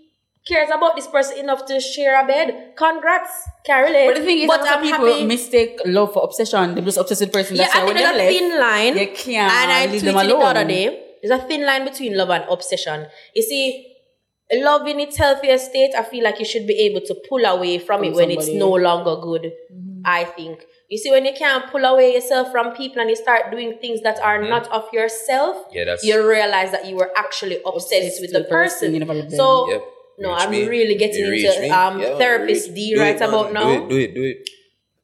[0.46, 2.74] cares about this person enough to share a bed.
[2.76, 3.30] Congrats,
[3.64, 4.08] Carolyn.
[4.08, 5.24] But the thing is, but some I'm people happy.
[5.26, 6.74] mistake love for obsession.
[6.74, 7.56] They're just obsessed with the person.
[7.56, 8.96] yeah, That's I why think there's they a left, thin line.
[8.98, 11.00] you can't and I leave tweeted them it the other day.
[11.22, 13.06] There's a thin line between love and obsession.
[13.34, 13.94] You see,
[14.52, 17.78] love in its healthier state, I feel like you should be able to pull away
[17.78, 19.50] from, From it when it's no longer good.
[19.72, 20.02] Mm-hmm.
[20.04, 20.64] I think.
[20.90, 24.02] You see, when you can't pull away yourself from people and you start doing things
[24.02, 24.50] that are mm-hmm.
[24.50, 28.92] not of yourself, Yeah, that's you realize that you were actually obsessed, with the person.
[28.92, 29.38] you never loved them.
[29.38, 29.82] So, Yep.
[30.18, 30.68] No, Reach I'm me.
[30.68, 31.70] really getting You into me.
[31.70, 33.28] um Yeah, therapist reach- D do right it, man.
[33.28, 33.64] about now.
[33.64, 34.50] Do it, do it, do it.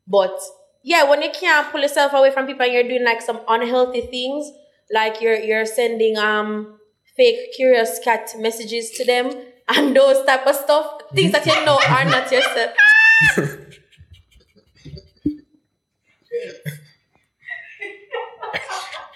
[0.07, 0.39] But
[0.83, 4.03] yeah, when you can't pull yourself away from people and you're doing like some unhealthy
[4.03, 4.51] things,
[4.93, 6.79] like you're you're sending um
[7.17, 9.31] fake curious cat messages to them
[9.69, 12.71] and those type of stuff, things that you know are not yourself.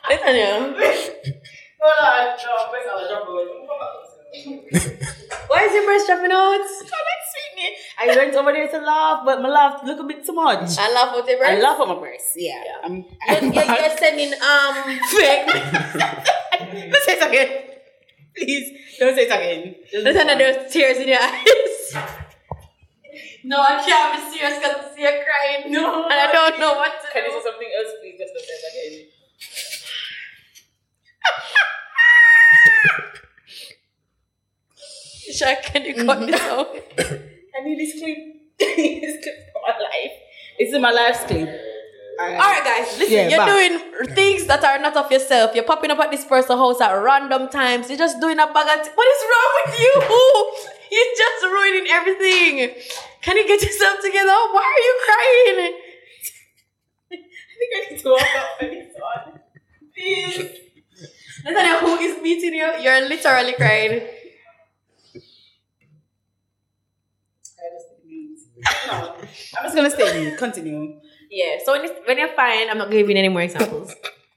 [0.08, 1.34] Listen, yeah.
[5.48, 6.58] Why is your breast dropping out?
[7.98, 10.76] I went over there to laugh, but my laugh look a bit too much.
[10.78, 11.62] I laugh your I breast.
[11.62, 12.32] laugh at my breast.
[12.36, 12.62] Yeah.
[12.82, 15.46] I'm, You're, you're, you're sending um fake.
[15.46, 17.70] Don't say it again.
[18.36, 19.74] Please, don't say it again.
[19.90, 20.62] Just listen to move on.
[20.62, 21.94] those tears in your eyes.
[23.44, 25.72] No, I can't be serious because I see you crying.
[25.72, 26.04] No.
[26.04, 27.36] And I don't know what to Can you do.
[27.38, 28.18] say something else, please?
[28.18, 29.10] Just don't say it again.
[35.32, 36.68] Sure, can you cut this out?
[36.98, 38.18] I need this clip.
[38.58, 40.12] This clip for my life.
[40.58, 41.48] This is my life's clip.
[42.20, 42.34] Alright.
[42.40, 43.12] All right, guys, listen.
[43.12, 43.50] Yeah, you're back.
[43.50, 45.54] doing things that are not of yourself.
[45.54, 47.88] You're popping up at this person's house at random times.
[47.88, 48.84] You're just doing a bag of.
[48.86, 49.92] T- what is wrong with you?
[50.94, 52.74] You're just ruining everything.
[53.22, 54.30] Can you get yourself together?
[54.54, 55.74] Why are you crying?
[57.12, 57.16] I
[57.58, 59.40] think I need to walk out for this one.
[59.92, 60.60] Please.
[61.44, 62.72] Nathaniel, who is beating you?
[62.80, 64.02] You're literally crying.
[68.88, 69.14] No,
[69.58, 70.36] I'm just gonna say in.
[70.36, 71.00] Continue.
[71.30, 71.56] Yeah.
[71.64, 73.94] So when you, when you find, I'm not giving any more examples.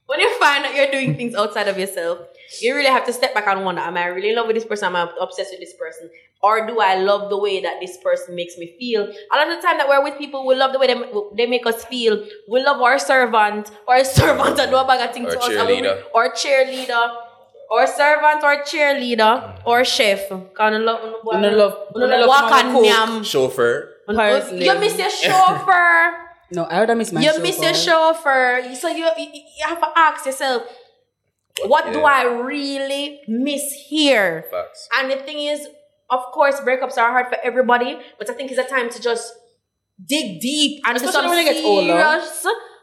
[0.08, 2.20] when you find that you're doing things outside of yourself,
[2.62, 4.66] you really have to step back and wonder: Am I really in love with this
[4.66, 4.88] person?
[4.88, 6.10] Am I obsessed with this person?
[6.42, 9.02] Or do I love the way that this person makes me feel?
[9.04, 11.02] A lot of the time that we're with people, we love the way they,
[11.36, 12.24] they make us feel.
[12.48, 15.50] We love our servant, or servant and do a bag of things Or to us.
[15.50, 16.04] and we- cheerleader.
[16.14, 17.16] Or cheerleader.
[17.70, 20.30] Or servant, or cheerleader, or chef.
[20.30, 23.26] Can you love, You know love- you know love walk to and cook.
[24.08, 24.42] Oh, yam.
[24.42, 24.56] Chauffeur.
[24.56, 26.24] You miss your chauffeur.
[26.50, 28.74] No, I would have missed my you show miss for- your chauffeur.
[28.76, 30.64] So you, you, you have to ask yourself,
[31.66, 34.46] what do I really miss here?
[34.50, 34.88] Facts.
[34.98, 35.68] And the thing is,
[36.10, 39.34] of course, breakups are hard for everybody, but I think it's a time to just
[40.06, 42.24] dig deep and do Especially some when you get older.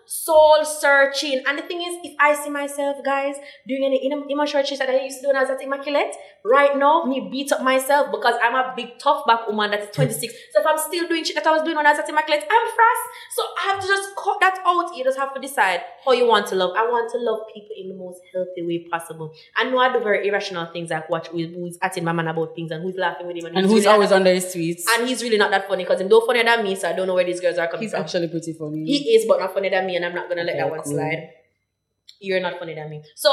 [0.07, 1.43] Soul searching.
[1.47, 3.37] And the thing is, if I see myself, guys,
[3.67, 6.15] doing any im- immature shit that I used to do when I was at Immaculate,
[6.45, 9.87] right now, me beat up myself because I'm a big tough back woman that is
[9.89, 10.03] hmm.
[10.03, 10.35] 26.
[10.53, 12.45] so if I'm still doing shit that I was doing when I was at Immaculate,
[12.51, 13.03] I'm fresh.
[13.37, 14.95] So I have to just cut that out.
[14.97, 16.73] You just have to decide how you want to love.
[16.77, 19.33] I want to love people in the most healthy way possible.
[19.57, 22.71] I know I do very irrational things like watch who's atting my man about things
[22.71, 24.83] and who's laughing with him And he's who's really always under his tweets?
[24.97, 27.07] and he's really not that funny because he's no funnier than me, so I don't
[27.07, 28.03] know where these girls are coming He's from.
[28.03, 28.85] He's actually pretty funny.
[28.85, 30.81] He is, but not funnier than me, and I'm not gonna let Okay, that one
[30.83, 30.93] cool.
[30.93, 31.31] slide.
[32.21, 33.03] You're not funnier than me.
[33.17, 33.31] So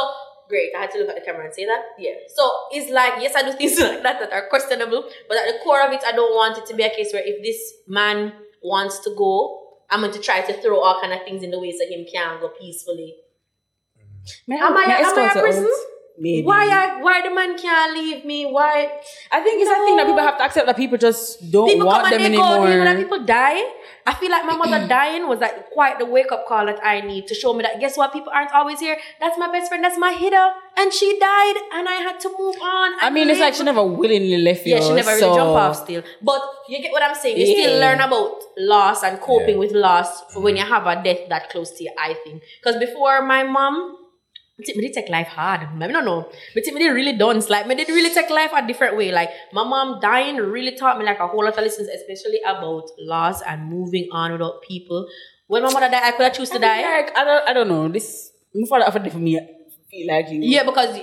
[0.50, 0.72] great.
[0.78, 1.82] I had to look at the camera and say that.
[1.98, 2.14] Yeah.
[2.36, 5.60] So it's like yes, I do things like that that are questionable, but at the
[5.64, 8.34] core of it, I don't want it to be a case where if this man
[8.64, 9.60] wants to go,
[9.90, 12.06] I'm going to try to throw all kind of things in the way so him
[12.12, 13.16] can go peacefully.
[13.98, 14.32] Mm.
[14.48, 15.64] May Am I- may am I a prison?
[15.66, 15.70] out?
[16.18, 16.46] Maybe.
[16.46, 18.46] Why I, why the man can't leave me?
[18.46, 18.92] Why
[19.32, 21.88] I think it's a thing that people have to accept that people just don't people
[21.88, 22.70] want come them and they go, anymore.
[22.72, 23.64] even when people die.
[24.06, 27.02] I feel like my mother dying was like quite the wake up call that I
[27.02, 28.98] need to show me that guess what, people aren't always here.
[29.20, 32.56] That's my best friend, that's my hitter, and she died, and I had to move
[32.62, 32.94] on.
[33.00, 34.74] I mean, it's like she never willingly left you.
[34.76, 36.04] Yeah, she never really so- jump off still.
[36.22, 37.38] But you get what I'm saying.
[37.38, 39.60] You still learn about loss and coping Yeah.
[39.60, 42.42] with loss for when you have a death that close to you, I think.
[42.62, 43.98] Because before my mom,
[44.68, 45.62] me me take life hard.
[45.62, 46.30] I don't know.
[46.54, 47.42] But me did really done.
[47.50, 49.12] Like me did really take life a different way.
[49.12, 52.90] Like my mom dying really taught me like a whole lot of lessons, especially about
[53.00, 55.08] loss and moving on without people.
[55.48, 56.82] When my mother died, I could have choose to I die.
[56.82, 57.88] Like, I don't, I don't know.
[57.90, 59.40] This, my father offered for me
[59.92, 60.40] feel like you.
[60.42, 60.98] Yeah, because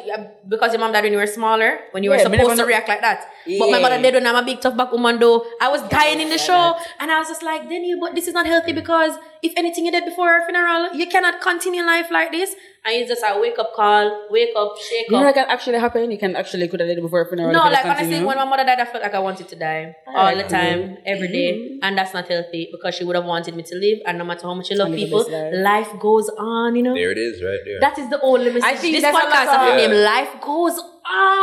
[0.49, 2.65] because your mom died when you were smaller, when you were Yeah, me supposed to
[2.65, 3.29] react like that.
[3.47, 5.45] But my mother did when I'm a big tough back woman though.
[5.61, 8.27] I was dying in the show and I was just like, then you but this
[8.27, 12.11] is not healthy because if anything you did before our funeral, you cannot continue life
[12.11, 12.55] like this.
[12.85, 15.11] And it's just a wake up call, wake up, shake up.
[15.11, 15.35] You know up.
[15.35, 16.11] that can actually happen?
[16.11, 17.53] You can actually could have did it before a funeral.
[17.53, 18.26] No, like have honestly, continued.
[18.29, 20.51] when my mother died, I felt like I wanted to die all the cool.
[20.51, 20.95] time, mm-hmm.
[21.07, 21.79] every day, mm-hmm.
[21.83, 23.99] and that's not healthy because she would have wanted me to live.
[24.07, 26.76] And no matter how much you love And people, the best life goes on.
[26.76, 27.81] You know, There it is, right there.
[27.81, 28.62] that is the only message.
[28.64, 30.11] I think this podcast lot have of- named Yeah.
[30.14, 30.89] "Life Goes On."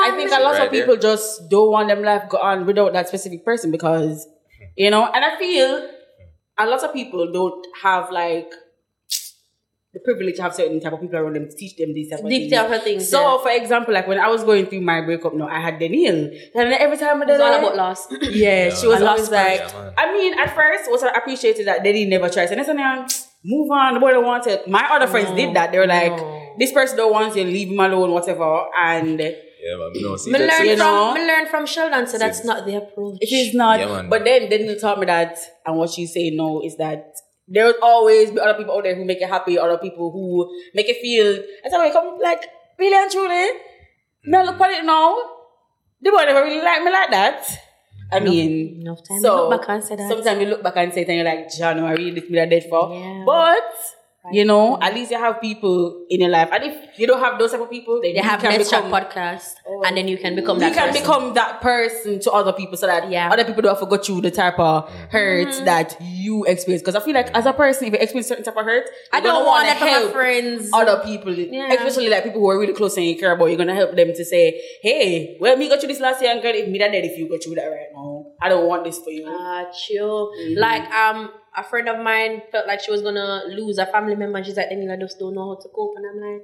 [0.07, 2.93] I think a lot Right of people just don't want them life go on without
[2.93, 4.27] that specific person because,
[4.75, 5.89] you know, and I feel
[6.57, 8.51] a lot of people don't have like
[9.95, 12.19] the privilege to have certain type of people around them to teach them these type
[12.19, 12.51] of things.
[12.51, 13.09] type of things.
[13.09, 13.41] So, yeah.
[13.41, 16.73] for example, like when I was going through my breakup, no, I had Danielle, and
[16.73, 18.07] every time I did It's all about loss.
[18.21, 19.59] Yeah, she was A always like.
[19.59, 19.91] Yeah.
[19.97, 22.45] I mean, at first, was I appreciated that they didn't never try.
[22.45, 23.07] So next time, I'm,
[23.45, 23.93] move on.
[23.93, 24.67] The boy don't want it.
[24.67, 25.71] My other friends No, did that.
[25.71, 26.55] They were like, no.
[26.59, 28.65] this person don't want you, leave him alone, whatever.
[28.77, 29.91] And yeah, man.
[29.95, 31.13] No, see, Me that's learn you know.
[31.13, 33.19] from me learn from Sheldon, so that's not the approach.
[33.21, 33.79] is not.
[33.79, 37.15] Yeah, but then, then they told me that, and what she say no is that
[37.47, 40.49] there will always be other people out there who make you happy, other people who
[40.73, 41.43] make you feel.
[41.63, 42.45] And so I come like,
[42.79, 43.49] really and truly,
[44.25, 45.15] me look at it now.
[46.01, 47.47] The boy never really like me like that.
[48.11, 50.09] I mean, enough time So to look back and say that.
[50.09, 52.65] Sometimes you look back and say it and you're like, January, this me that dead
[52.69, 52.93] for.
[52.93, 53.23] Yeah.
[53.25, 53.73] But
[54.31, 56.49] you know, at least you have people in your life.
[56.51, 58.69] And if you don't have those type of people, then they you have can Let's
[58.69, 59.55] Talk become podcast,
[59.85, 61.01] and then you can become you that can person.
[61.01, 63.29] become that person to other people so that Yeah.
[63.31, 65.05] other people don't have you the type of Mm-hmm.
[65.11, 66.81] hurt that you experience.
[66.81, 69.17] Because I feel like as a person, if you experience certain type of hurt, I
[69.17, 70.69] you're don't want wanna that help friends.
[70.73, 71.71] Other people, Yeah.
[71.73, 74.13] especially like people who are really close and you care about, you're gonna help them
[74.13, 76.91] to say, "Hey, well, me go through this last year, and girl, if me that
[76.91, 79.65] dead, if you go through that right now, I don't want this for you." Ah,
[79.71, 80.31] chill.
[80.31, 80.59] Mm-hmm.
[80.59, 84.37] Like um, a friend of mine felt like she was gonna lose a family member.
[84.37, 85.93] and She's like, Daniel, I just don't know how to cope.
[85.97, 86.43] And I'm like,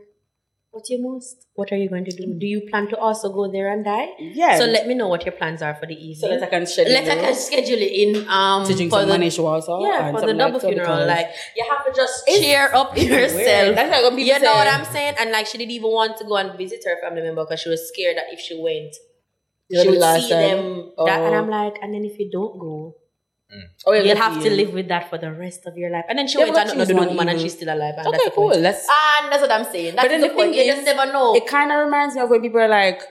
[0.71, 1.47] what you most?
[1.55, 2.23] What are you going to do?
[2.39, 4.07] Do you plan to also go there and die?
[4.19, 4.57] yeah.
[4.57, 6.15] So let me know what your plans are for the evening.
[6.15, 9.01] so that I can schedule Let I can schedule it in um to drink for
[9.01, 9.81] some the, Manish also.
[9.83, 10.95] yeah and for the something double like funeral.
[10.95, 13.35] because- Like you have to just cheer up yourself.
[13.35, 13.77] Weird.
[13.77, 14.23] That's gonna be.
[14.23, 14.59] You know say.
[14.59, 15.15] what I'm saying?
[15.19, 17.67] And like she didn't even want to go and visit her family member because she
[17.69, 18.95] was scared that if she went,
[19.67, 20.39] You know she would see time?
[20.39, 20.91] them.
[21.05, 21.39] That, and Oh.
[21.39, 22.95] I'm like, and then if you don't go,
[23.53, 23.63] Mm.
[23.85, 26.05] oh, yeah, you'll that's have to live with that for the rest of your life.
[26.07, 27.95] And then she Yeah, went but and choose another one woman and she's still alive.
[27.97, 28.49] And Okay, that's the cool.
[28.49, 28.61] point.
[28.61, 29.95] That's And that's what I'm saying.
[29.95, 30.51] That's But then the, the point.
[30.55, 31.35] thing You just never know.
[31.35, 33.01] it kind of reminds me of when people are like,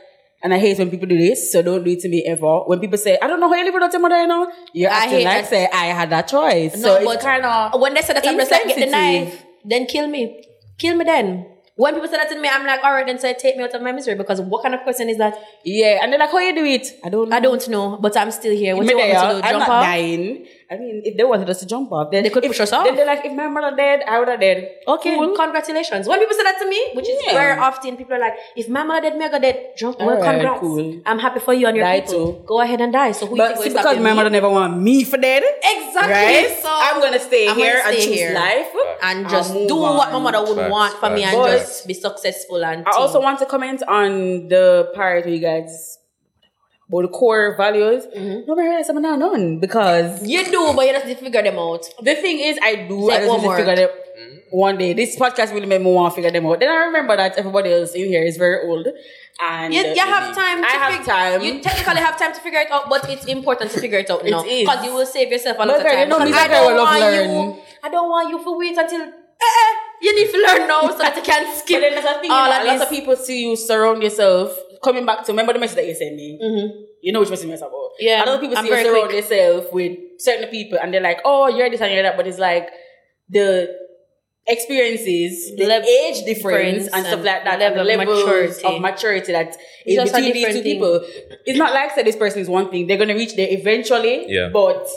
[0.43, 2.61] and I hate when people do this, so don't do it to me ever.
[2.61, 4.87] When people say, I don't know how you live without your mother, you know, you
[4.89, 5.51] I acting hate like that.
[5.51, 6.75] say I had that choice.
[6.77, 8.87] No, so but it's kind of when they say that, I'm just like, get the
[8.87, 10.43] knife, then kill me.
[10.79, 11.47] Kill me then.
[11.81, 13.75] When people say that to me, I'm like, all right, then say, take me out
[13.75, 14.15] of my misery.
[14.15, 15.35] Because what kind of question is that?
[15.65, 16.87] yeah, and they're like, how you do it?
[17.03, 17.31] I don't.
[17.31, 17.37] know.
[17.37, 18.77] I don't know, but I'm still here.
[18.77, 19.49] What Me you want me to do?
[19.49, 20.47] I'm not dying.
[20.73, 22.73] I mean, if they wanted us to jump off, then They could if, push us
[22.73, 22.85] off.
[22.85, 24.59] Then they're like, if my mother dead, I would have dead.
[24.87, 25.35] Okay, Cool.
[25.35, 26.07] congratulations.
[26.07, 27.33] When people say that to me, which is Yeah.
[27.33, 29.57] very often, people are like, if my mother dead, me I go dead.
[29.77, 30.61] Jump, well, Alright, congrats.
[30.61, 31.01] cool.
[31.05, 32.35] I'm happy for you and your Die people.
[32.35, 32.45] too.
[32.47, 33.11] Go ahead and die.
[33.13, 34.03] So who you But think see, because you?
[34.03, 34.17] my Me?
[34.17, 35.43] mother never want me for dead,
[35.75, 36.13] Exactly.
[36.13, 36.57] right?
[36.63, 38.35] So I'm gonna stay I'm gonna here and choose here.
[38.35, 38.71] life
[39.03, 41.53] and and just move do what my mother would Facts, want for me and facts.
[41.53, 45.99] just be successful and I also want to comment on the part where you guys
[46.91, 48.05] about the core values.
[48.07, 48.47] Mm-hmm.
[48.51, 51.59] No, I some now none because you do, but you just need to figure them
[51.59, 51.85] out.
[52.03, 53.09] the thing is, I do.
[53.09, 53.91] Say I just need to figure them
[54.51, 54.93] one day.
[54.93, 56.59] This podcast really made me want to figure them out.
[56.61, 58.89] Then I remember that everybody else in here is very old,
[59.41, 60.59] and You, you have time.
[60.63, 61.43] To I have fig- time.
[61.43, 64.25] You technically have time to figure it out, but it's important to figure it out
[64.25, 66.09] now because you will save yourself a lot But of girl, you time.
[66.09, 67.63] know I don't want you.
[67.83, 69.01] I don't want you to wait until.
[69.03, 69.73] Eh, eh,
[70.03, 72.25] you need to learn now so that you can But skip then there's a thing.
[72.25, 74.53] You know, a lot of people see you surround yourself.
[74.83, 76.39] Coming back to remember the message that you sent me.
[76.43, 76.85] Mhm.
[77.03, 77.91] You know which message I'm talking about.
[77.99, 79.73] Yeah, A lot of people I'm see you very surround quick.
[79.73, 82.69] with certain people, and they're like, "Oh, you're this and you're that," but it's like
[83.29, 83.75] the
[84.47, 88.65] experiences, the Lev- age difference, difference and stuff like that, level and the of maturity.
[88.65, 89.57] of maturity that
[89.87, 90.75] is just a between these two different thing.
[90.75, 91.39] people.
[91.47, 94.27] It's not like say this person is one thing; they're gonna reach there eventually.
[94.29, 94.49] Yeah.
[94.53, 94.89] but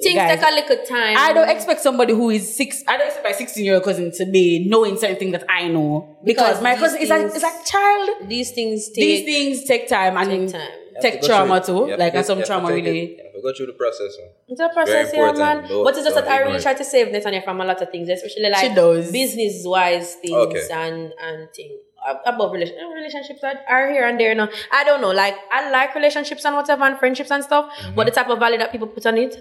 [0.00, 1.16] Things guys, take a little time.
[1.18, 2.84] I don't expect somebody who is six.
[2.86, 6.58] I don't expect my sixteen-year-old cousin to be knowing certain things that I know because,
[6.58, 8.10] Because my these cousin is like things- is like child.
[8.28, 10.70] these things take These things take time and take time.
[11.02, 11.96] take to trauma through too.
[11.96, 12.88] Like to- and some you have to trauma take it.
[12.88, 13.00] really.
[13.16, 14.12] You have go through the process.
[14.20, 14.28] man.
[14.48, 15.38] It's a process, yeah, important.
[15.62, 15.68] man.
[15.68, 17.90] Don't- but it's just that I really try to save Netanya from a lot of
[17.90, 18.74] things, especially like
[19.12, 20.62] business wise things Okay.
[20.70, 21.74] and and things
[22.08, 24.48] ab- above relation, relationships are, are here and there now.
[24.70, 27.94] I don't know, like I like relationships and whatever and friendships and stuff, Mm-hmm.
[27.96, 29.34] but the type of value that people put on it,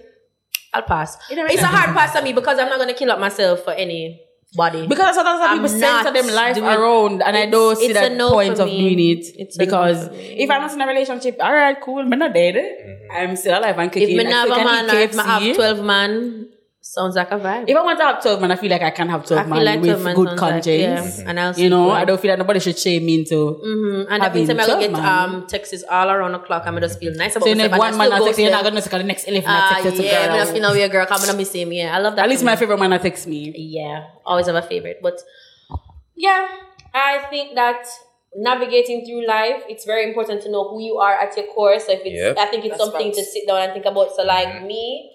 [0.77, 1.17] I'll pass.
[1.29, 3.63] You know, It's a hard pass for me because I'm not gonna kill up myself
[3.63, 4.87] for anybody.
[4.87, 8.13] Because that's what I'm people center them life around, and I don't see it's that
[8.13, 9.25] no point of doing it.
[9.35, 12.33] It's a no because if I'm not in a relationship, all right, cool, I'm not
[12.33, 12.55] dead.
[12.55, 13.11] Mm-hmm.
[13.17, 14.17] I'm still alive and if kicking.
[14.17, 15.25] me I not have a man eat if me KFC.
[15.25, 16.49] have twelve man,
[16.97, 17.65] sounds like a vibe.
[17.71, 19.43] If I want to have 12 man, I feel like I can have 12 I
[19.45, 21.19] feel man like with 12 man good sounds like- conscience.
[21.19, 21.95] yeah, and I'll you know, well.
[22.01, 23.35] I don't feel like nobody should shame me into.
[23.35, 24.11] Mm-hmm.
[24.11, 25.05] And that Having means I'm gonna 12 get man.
[25.33, 26.63] um texts all around the clock.
[26.65, 27.67] I'm gonna just feel nice about So myself.
[27.67, 28.57] if and I one man still not go text you, you're there.
[28.63, 30.61] not going to see the next elephant Ah, that text you to yeah, I'm girl.
[30.61, 31.07] gonna feel a girl.
[31.09, 31.71] I'm gonna miss him.
[31.73, 32.23] Yeah, I love that.
[32.25, 33.53] At least my favorite man that text me.
[33.55, 34.99] Yeah, always have a favorite.
[35.01, 35.17] But
[36.15, 36.47] yeah,
[36.93, 37.85] I think that
[38.35, 41.79] navigating through life, it's very important to know who you are at your core.
[41.79, 42.37] So if it's, Yep.
[42.37, 43.17] I think it's That's something facts.
[43.17, 44.15] to sit down and think about.
[44.15, 44.67] So like Mhm.
[44.67, 45.11] me.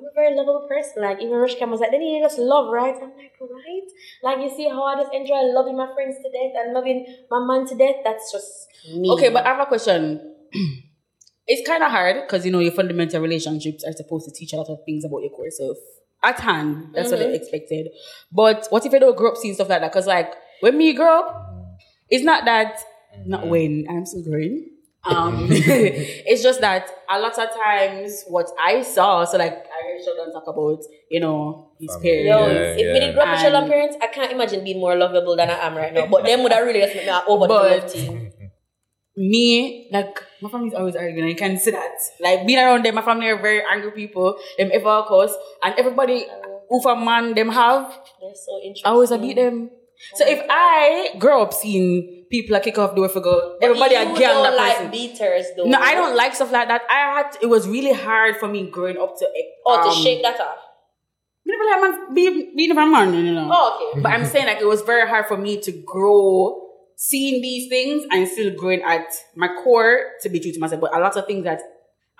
[0.00, 1.02] I'm a very lovable person.
[1.02, 2.94] Like even Rush Cam was like, then you just love, right?
[2.96, 3.88] I'm like, right?
[4.22, 7.44] Like you see how I just enjoy loving my friends to death and loving my
[7.46, 7.96] man to death.
[8.02, 9.10] That's just me.
[9.10, 10.36] Okay, but I have a question.
[11.46, 14.56] it's kind of hard because, you know, your fundamental relationships are supposed to teach a
[14.56, 15.76] lot of things about your core self.
[16.22, 17.30] At hand, that's what Mm-hmm.
[17.30, 17.88] they expected.
[18.30, 19.90] But what if I don't grow up seeing stuff like that?
[19.92, 21.78] Because, like, when me grow up,
[22.10, 22.78] it's not that,
[23.26, 24.68] not when, I'm still growing.
[25.04, 30.04] Um, it's just that a lot of times what I saw, so like I heard
[30.04, 32.24] Sheldon talk about, you know, his Family.
[32.24, 32.28] parents.
[32.28, 34.78] Yo, Yeah, if me did grow up with And- Sheldon parents, I can't imagine being
[34.78, 36.06] more lovable than I am right now.
[36.06, 38.26] But them would have really just made me a over the But- love
[39.16, 41.28] me, like my family's always arguing.
[41.28, 41.92] You can see that.
[42.20, 44.38] Like being around them, my family are very angry people.
[44.56, 46.26] Them ever cause and everybody
[46.68, 47.88] who for man them have,
[48.20, 48.82] They're so interesting.
[48.86, 49.70] I always a beat them.
[50.14, 53.94] So if I grow up seeing people like kick off the door for go, everybody
[53.94, 54.90] you a gang don't that like person.
[54.90, 55.64] beaters though.
[55.64, 56.82] No, I don't like stuff like that.
[56.90, 59.28] I had it was really hard for me growing up to
[59.66, 60.58] Oh, to um, shake that off.
[61.44, 63.48] Me never like man be being a man, you know.
[63.52, 64.02] Oh, okay.
[64.02, 68.04] But I'm saying like it was very hard for me to grow seeing these things
[68.10, 70.80] and still growing at my core to be true to myself.
[70.80, 71.60] But a lot of things that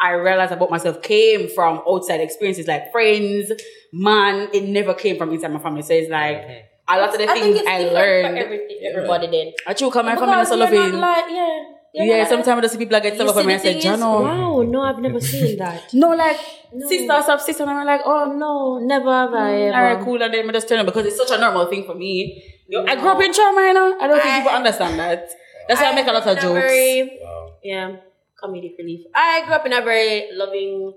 [0.00, 3.52] I realized about myself came from outside experiences like friends,
[3.92, 5.82] man, it never came from inside my family.
[5.82, 8.36] So it's like a lot of the I think things it's I different learned.
[8.38, 9.52] for everything, Yeah, everybody then.
[9.66, 11.00] I choose come my family is so Because you're loving.
[11.00, 11.58] not like, yeah.
[11.94, 13.60] you're Yeah, sometimes I see people that get You stuff up see on me the
[13.60, 14.22] and say, thing Jano.
[14.22, 15.82] Wow, no, I've never seen that.
[15.94, 16.38] No, like
[16.72, 16.86] No.
[16.88, 19.76] sister of sister, and I'm like, oh No, never have I mm, ever.
[19.76, 20.22] All right, cool.
[20.22, 22.42] And then I just turn it because it's such a normal thing for me.
[22.68, 23.96] Yo, I grew up in trauma, you know.
[24.00, 25.28] I don't think I- people understand that.
[25.68, 26.60] That's why I make a lot of jokes.
[26.60, 27.52] very- Wow.
[27.62, 27.96] yeah,
[28.42, 29.06] comedic relief.
[29.14, 30.92] I grew up in a very loving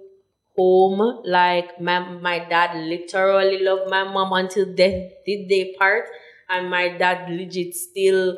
[0.56, 1.22] home.
[1.26, 6.06] Like my my dad literally loved my mom until death did they part,
[6.50, 8.38] and my dad legit still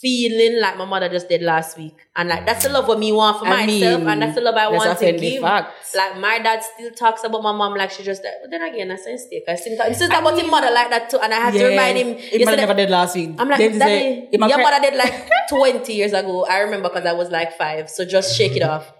[0.00, 1.94] feeling like my mother just did last week.
[2.16, 4.40] And like that's the love what me want for I myself, mean, and that's the
[4.40, 5.42] love I want to give.
[5.42, 5.94] facts.
[5.94, 8.32] Like my dad still talks about my mom like she just died.
[8.42, 9.42] But then again, I say mistake.
[9.46, 11.36] I still talk, he still talk I about his mother like that too, and I
[11.36, 12.16] had to remind him.
[12.16, 13.34] His mother never did last week.
[13.38, 16.46] I'm like, Daddy, say, "If my your mother did like 20 years ago.
[16.46, 17.90] I remember because I was like five.
[17.90, 18.90] So just shake it off.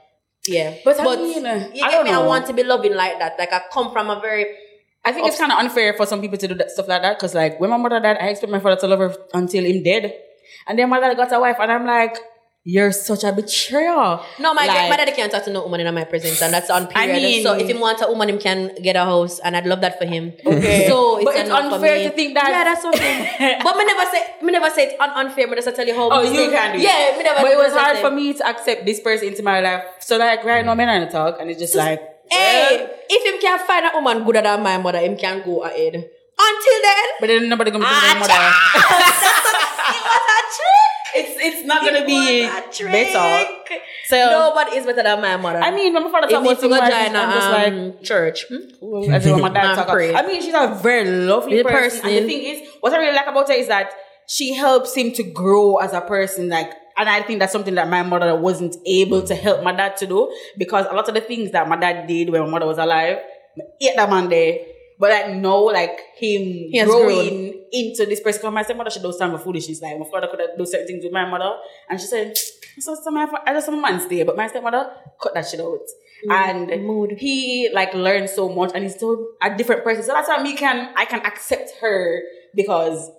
[0.46, 0.76] Yeah.
[0.84, 2.10] But I mean, uh, you get don't me?
[2.10, 3.38] I want to be loving like that.
[3.38, 4.46] Like I come from a very
[5.04, 7.16] I think it's kind of unfair for some people to do that stuff like that
[7.16, 9.82] because, like, when my mother died, I expect my father to love her until him
[9.82, 10.12] dead,
[10.66, 12.18] and then my dad got a wife, and I'm like,
[12.64, 15.94] "You're such a betrayer." no, my Like- my daddy can't talk to no woman in
[15.94, 17.22] my presence, and that's on I period.
[17.22, 19.80] mean- so if he wants a woman, him can get a house, and I'd love
[19.80, 20.32] that for him.
[20.44, 20.86] Okay.
[20.88, 22.04] So it's But it's unfair me.
[22.04, 23.58] to think that- Yeah, that's okay.
[23.64, 25.46] but me never say me never say it's un- unfair.
[25.48, 26.08] Me just tell you how.
[26.10, 26.82] Oh, you can do.
[26.82, 27.40] Yeah, me never.
[27.42, 29.84] But it was hard for me to accept this person into my life.
[30.00, 32.00] So, like, right now, men are in a talk, and it's just like,
[32.30, 35.94] Hey, if him can find a woman gooder than my mother, him can go ahead.
[36.42, 38.32] Until then, but then nobody gonna be Ah, my mother.
[38.80, 40.90] it was a trick.
[41.20, 42.92] It's it's not gonna be It was a trick.
[42.92, 43.80] better.
[44.06, 45.60] So Nobody is better than my mother.
[45.60, 47.94] I mean, when my father it talk about to go things, I'm just like, um,
[48.02, 48.44] church.
[48.48, 48.56] Hmm?
[48.80, 49.88] Well, as my dad I'm talk.
[49.88, 50.16] praying.
[50.16, 52.08] I mean, she's a very lovely The person.
[52.08, 53.92] And the thing is, what I really like about her is that
[54.26, 56.48] she helps him to grow as a person.
[56.48, 59.96] Like, and I think that's something that my mother wasn't able to help my dad
[59.98, 62.66] to do because a lot of the things that my dad did when my mother
[62.66, 63.18] was alive,
[63.80, 64.58] ate that man there.
[65.00, 69.14] But like now, like him has growing into this person, because my stepmother she don't
[69.14, 69.80] stand for foolishness.
[69.80, 71.56] Like my father could do certain things with my mother,
[71.88, 72.36] and she said,
[72.78, 74.90] "So some I just some man stay," but my stepmother
[75.20, 75.80] cut that shit out.
[76.28, 77.12] Mm, and mood.
[77.16, 80.02] he like learned so much, and he's still a different person.
[80.02, 82.20] So that's why me can I can accept her
[82.54, 83.10] because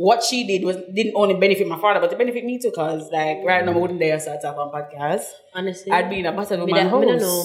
[0.00, 2.72] what she did was didn't only benefit my father, but it benefit me too.
[2.72, 5.28] Cause like right now, I wouldn't dare start up on podcast.
[5.52, 7.42] Honestly, I'd be in a battered Me woman that- me don't know.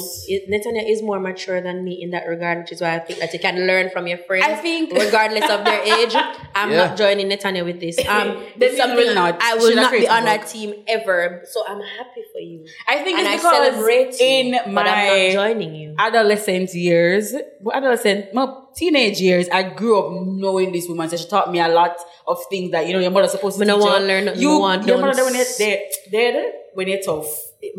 [0.51, 3.33] Netanya is more mature than me in that regard, which is why I think that
[3.33, 4.45] you can learn from your friends.
[4.47, 6.13] I think- regardless of their age,
[6.55, 6.77] I'm Yeah.
[6.87, 7.97] not joining Netanya with this.
[8.07, 8.27] Um,
[8.57, 9.39] Then it's something will not.
[9.41, 11.41] I will She's a not be on that team ever.
[11.51, 14.67] So I'm happy for you, I think and it's I because celebrate you, in but
[14.67, 15.95] I'm not my joining you.
[15.97, 18.45] adolescent years, well, adolescent, my
[18.75, 21.09] teenage years, I grew up knowing this woman.
[21.09, 21.97] So she taught me a lot
[22.27, 23.91] of things that you know your mother's supposed to Me no teach you.
[23.91, 25.25] want learn nothing, You, me want your mother dance.
[25.25, 25.79] when they're
[26.11, 27.27] they're dead when you're tough.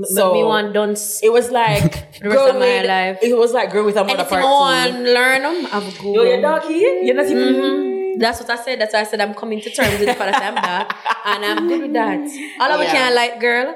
[0.04, 1.20] So So me want dance.
[1.22, 1.82] it was like
[2.20, 3.18] The rest girl of my with- life.
[3.22, 5.14] It was like girl with a mother Anything I part want two.
[5.14, 6.26] learn them, I've Yo, Googled.
[6.28, 6.94] you're dark here.
[7.02, 7.54] You're not even.
[7.54, 8.20] Mhm.
[8.20, 8.80] That's what I said.
[8.80, 10.88] That's why I said I'm coming to terms with the fact that I'm dark,
[11.26, 12.20] and I'm good with that.
[12.60, 12.92] All of us Yeah.
[12.92, 13.74] can't like girl.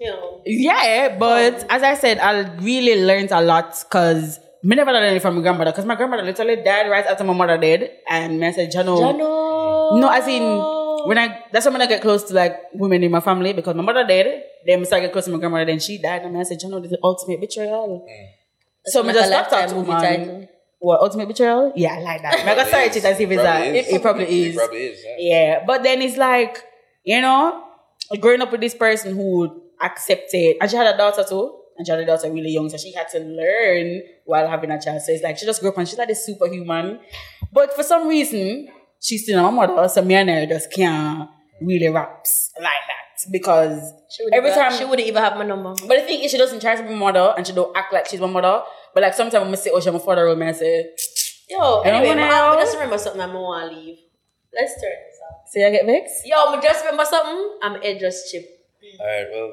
[0.00, 0.42] You know.
[0.46, 5.20] Yeah, but as I said, I really learned a lot because me never learned it
[5.20, 8.46] from my grandmother because my grandmother literally died right after my mother did, and me
[8.46, 10.00] I said, Jano, Jano.
[10.00, 10.44] no, as in
[11.08, 13.82] when I that's when I get close to like women in my family because my
[13.82, 16.80] mother did, then I started to my grandmother, then she died, and I said, Jano,
[16.82, 18.06] this is the ultimate betrayal.
[18.08, 18.26] Mm.
[18.86, 20.02] So me Like just stopped Lifetime that movie woman.
[20.02, 20.48] title.
[20.78, 21.72] What ultimate betrayal?
[21.74, 22.34] Yeah, I like that.
[22.34, 23.58] I gotta search it if it's that.
[23.62, 24.54] Probably It, it probably is.
[24.54, 25.04] It probably is.
[25.04, 25.14] Yeah.
[25.18, 26.62] Yeah, but then it's like,
[27.04, 27.64] you know,
[28.20, 31.90] growing up with this person who accepted, and she had a daughter too, and she
[31.90, 35.00] had a daughter really young, so she had to learn while having a child.
[35.02, 37.00] So it's like she just grew up and she's like a superhuman.
[37.52, 38.68] But for some reason,
[39.00, 41.28] she's still my mother, so me and her just can't
[41.60, 45.74] really raps like that because She every even, time she wouldn't even have my number.
[45.86, 47.92] But the thing is, she doesn't try to be my mother and she don't act
[47.92, 48.62] like she's my mother.
[48.94, 50.90] But like sometimes when I say, oh, she's my father, and I say,
[51.48, 52.56] Yo, You anyway, wanna ma, know?
[52.58, 53.98] I just remember something I'm want to leave.
[54.54, 55.48] Let's turn this off.
[55.48, 56.26] say I get vexed.
[56.26, 57.58] Yo, I just remember something.
[57.62, 58.44] I'm Ed just chip.
[59.00, 59.26] All right.
[59.30, 59.52] Well,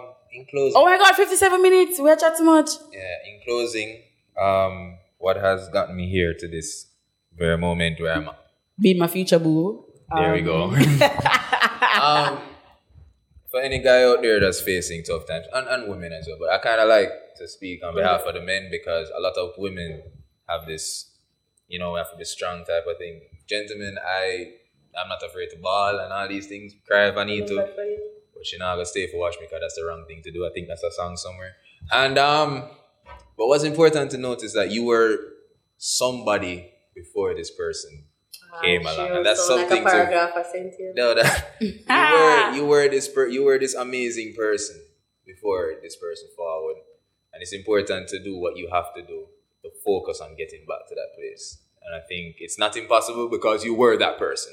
[0.00, 1.98] um, in closing, Oh my god, 57 minutes.
[2.00, 2.70] We are chat too much.
[2.92, 3.00] yeah,
[3.30, 4.02] in closing,
[4.40, 6.86] um, what has gotten me here to this
[7.36, 8.30] very moment where I'm
[8.80, 9.84] being my future boo.
[10.16, 10.64] There we go.
[12.00, 12.38] um,
[13.54, 16.50] for any guy out there that's facing tough times, and, and women as well, but
[16.50, 19.52] I kind of like to speak on behalf of the men because a lot of
[19.56, 20.02] women
[20.48, 21.12] have this,
[21.68, 23.20] you know, have to be strong type of thing.
[23.46, 24.54] Gentlemen, I,
[25.00, 27.54] I'm not afraid to ball and all these things, cry if I need to,
[28.34, 30.44] but she not gonna stay for watch me because that's the wrong thing to do.
[30.44, 31.52] I think that's a song somewhere.
[31.92, 32.70] And um,
[33.38, 35.16] but what's important to note is that you were
[35.78, 38.06] somebody before this person
[38.62, 40.44] came along, and that's something to.
[40.52, 40.92] Sent you.
[40.96, 42.54] No, that you were ah.
[42.54, 44.80] you were this per, you were this amazing person
[45.26, 46.76] before this person forward,
[47.32, 49.26] and it's important to do what you have to do
[49.62, 51.58] to focus on getting back to that place.
[51.82, 54.52] And I think it's not impossible because you were that person.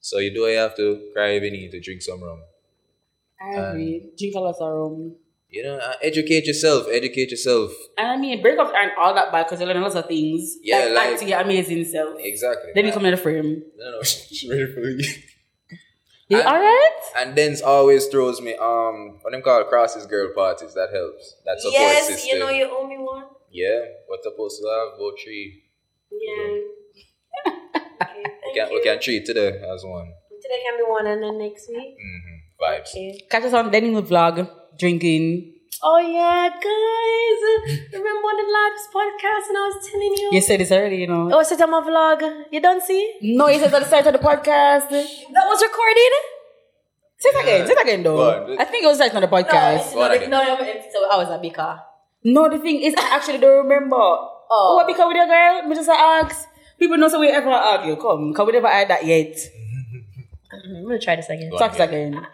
[0.00, 2.42] So you do have to cry if you need to drink some rum.
[3.40, 4.10] I agree.
[4.18, 5.16] Drink a lot of rum.
[5.50, 6.86] You know, uh, educate yourself.
[6.92, 7.72] Educate yourself.
[7.96, 10.56] And I mean, breakups aren't all that bad because you learn lots of things.
[10.62, 12.16] Yeah, like, like- act to your amazing self.
[12.18, 12.70] Exactly.
[12.74, 13.62] Then you come in the frame.
[13.78, 15.04] No, no, she's ready for you.
[16.30, 16.92] You alright?
[17.16, 20.74] And Den's always throws me um what them call crosses girl parties.
[20.74, 21.36] That helps.
[21.46, 22.28] That support Yes, system.
[22.30, 23.24] you know you owe me one.
[23.50, 25.62] Yeah, what's supposed to have about three.
[26.12, 26.60] Yeah.
[27.46, 28.74] okay, We thank can, you.
[28.74, 30.12] we can treat today as one.
[30.42, 31.96] Today can be one and then next week.
[31.96, 32.62] Mm-hmm.
[32.62, 32.90] Vibes.
[32.90, 33.20] Okay.
[33.30, 35.54] Catch us on Denny the vlog, drinking.
[35.82, 37.40] Oh yeah, guys!
[37.92, 40.28] Remember on the last podcast and I was telling you?
[40.32, 41.30] You said this already, you know.
[41.32, 42.44] Oh, set on my vlog.
[42.50, 43.14] You don't see?
[43.22, 44.88] No, you said at the start of the podcast.
[44.90, 46.12] That was recorded.
[47.18, 47.66] Say it again.
[47.66, 48.16] Say it again, though.
[48.46, 48.56] Go.
[48.58, 49.76] I think it was starting on the No, podcast.
[49.86, 50.30] it's Go on not, again.
[50.30, 51.80] no, no, it's- so I was a bika.
[52.24, 53.96] No, the thing is, I actually don't remember.
[53.96, 55.62] Oh, what because with your girl?
[55.68, 56.48] Me just ask.
[56.78, 57.94] People know so we ever argue.
[57.96, 59.36] Come, because we never had that yet.
[60.52, 61.50] I'm gonna try this again.
[61.50, 61.60] Go on.
[61.70, 62.26] Talk again.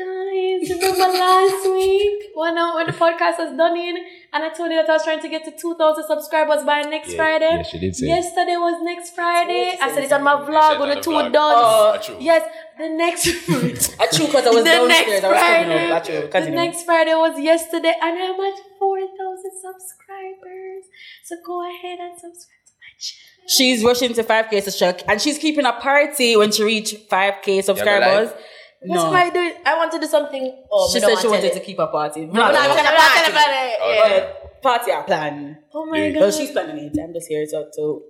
[0.00, 3.96] Guys, remember last week when, I, when the podcast was done in
[4.32, 7.10] and I told you that I was trying to get to 2,000 subscribers by next
[7.10, 7.50] Yeah, Friday?
[7.56, 8.06] yeah, she did say.
[8.06, 9.76] Yesterday was next Friday.
[9.80, 11.32] I said it on my vlog it on on the the two vlog.
[11.32, 12.08] dots.
[12.10, 12.16] Oh.
[12.18, 12.42] Yes,
[12.78, 13.26] the next
[14.00, 14.88] I true because I was the downstairs.
[14.88, 15.90] next I was coming Friday.
[15.90, 16.02] up.
[16.02, 16.06] I
[16.40, 16.44] true.
[16.46, 20.84] The next Friday was yesterday, and I'm at 4,000 subscribers.
[21.24, 23.48] So go ahead and subscribe to my channel.
[23.48, 27.64] She's rushing to 5k to check, and she's keeping a party when she reach 5k
[27.64, 28.30] subscribers.
[28.30, 28.40] live?
[28.82, 29.52] What's No, my do?
[29.66, 30.64] I want to do something.
[30.72, 32.26] Oh, she me don't said she wanted to to keep a party.
[32.26, 33.78] No, no, I'm gonna plan it.
[33.82, 34.08] Oh, Yeah.
[34.16, 34.26] yeah.
[34.62, 35.58] But party a plan.
[35.74, 36.10] Oh my Yeah.
[36.12, 36.20] god.
[36.20, 36.98] Well, she's planning it.
[37.02, 38.02] I'm just here to, to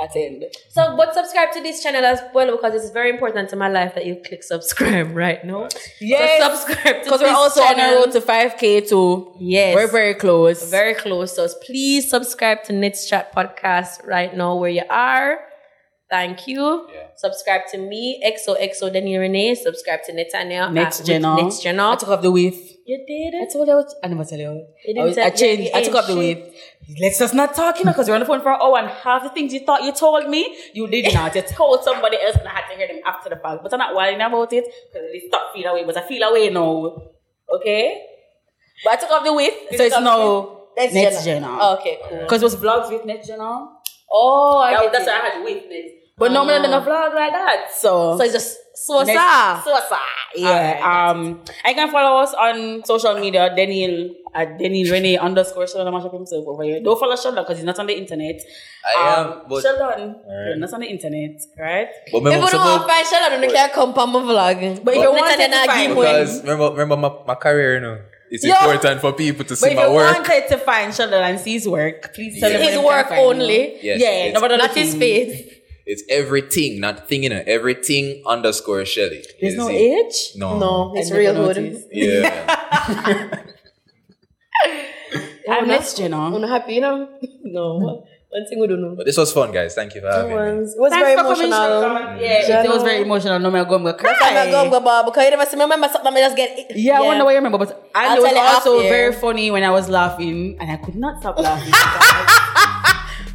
[0.00, 0.44] attend.
[0.70, 3.94] So, but subscribe to this channel as well because it's very important to my life
[3.96, 5.68] that you click subscribe right now.
[6.00, 7.90] Yes, So subscribe because we're this also on channel.
[8.00, 9.34] the road to 5k too.
[9.38, 9.74] Yes.
[9.74, 10.70] We're very close.
[10.70, 11.36] very close.
[11.36, 15.40] So please subscribe to Nets Chat Podcast right now where you are.
[16.10, 16.88] Thank you.
[16.92, 17.06] Yeah.
[17.16, 19.54] Subscribe to me, XOXO Denny Renee.
[19.54, 20.72] Subscribe to Netanya.
[20.72, 21.36] Next uh.
[21.36, 21.90] Next Jenna.
[21.92, 22.58] I took off the width.
[22.84, 23.52] You did I it?
[23.52, 24.66] told you I, was, I never tell you.
[24.84, 25.70] You didn't I, was, tell- I changed.
[25.70, 26.54] yeah, I took off the ain't weight.
[27.00, 28.88] Let's just not talk, you know, because we're on the phone for an hour and
[28.88, 31.32] half the things you thought you told me, you did not.
[31.36, 33.62] You told somebody else and I had to hear them after the fact.
[33.62, 35.84] But I'm not worrying about it because they stop feeling away.
[35.84, 36.96] But I feel away now.
[37.54, 38.02] Okay?
[38.82, 41.46] But I took off the weight, so it's took off now Next next Jenna.
[41.46, 41.58] Jenna.
[41.60, 42.18] Oh, okay, cool.
[42.22, 43.68] Because it was vlogs with next Jenna.
[44.10, 45.10] Oh, I That, that's it.
[45.10, 45.94] why I had with next.
[46.20, 47.72] But no, I'm not vlog like that.
[47.74, 49.64] So, So it's just so Next- sad.
[49.64, 50.28] So sad.
[50.36, 50.78] Yeah.
[51.10, 56.04] um, I can follow us on social media, Daniel at Daniel Rene underscore Sheldon Mash
[56.04, 56.78] up himself over here.
[56.84, 58.36] Don't follow Sheldon because he's not on the internet.
[58.86, 60.46] I um, am, but, Sheldon, Alright.
[60.46, 61.88] you're not on the internet, right?
[62.12, 64.12] but If remember, you don't some want of- to find Sheldon, you can't come on
[64.12, 64.84] my vlog.
[64.84, 67.10] But if you Next wanted time to you not find give because remember, remember my,
[67.26, 67.98] my career, you know.
[68.32, 68.54] It's Yo.
[68.54, 69.90] important for people to see my work.
[69.90, 70.28] But see if my you work.
[70.28, 72.58] wanted to find Sheldon and see his work, please tell Yeah.
[72.58, 73.82] him His work only.
[73.82, 75.49] Yes, yeah, it's- no, but Not his face.
[75.90, 77.42] It's everything, not thing, you uh, know.
[77.46, 79.24] Everything underscore Shelly.
[79.40, 79.74] There's no it?
[79.74, 80.36] age.
[80.36, 80.56] No.
[80.56, 81.84] No, it's real never good.
[81.90, 83.44] Yeah.
[85.48, 86.16] Oh, I'm not- next Jenna.
[86.16, 87.08] I'm happy, you know?
[87.42, 88.04] No.
[88.30, 88.94] One thing we don't know.
[88.94, 89.74] but this was fun, guys.
[89.74, 90.36] Thank you for having me.
[90.36, 91.50] It was Thanks very emotional.
[91.50, 92.18] Sheldon.
[92.20, 93.40] Yeah, it was very emotional.
[93.40, 94.10] No, I'm going to cry.
[94.10, 96.36] That's why I'm going to go, because you never see me remember something, I just
[96.36, 99.50] get Yeah, I wonder what you remember, but I I'll it was also very funny
[99.50, 101.74] when I was laughing, and I could not stop laughing.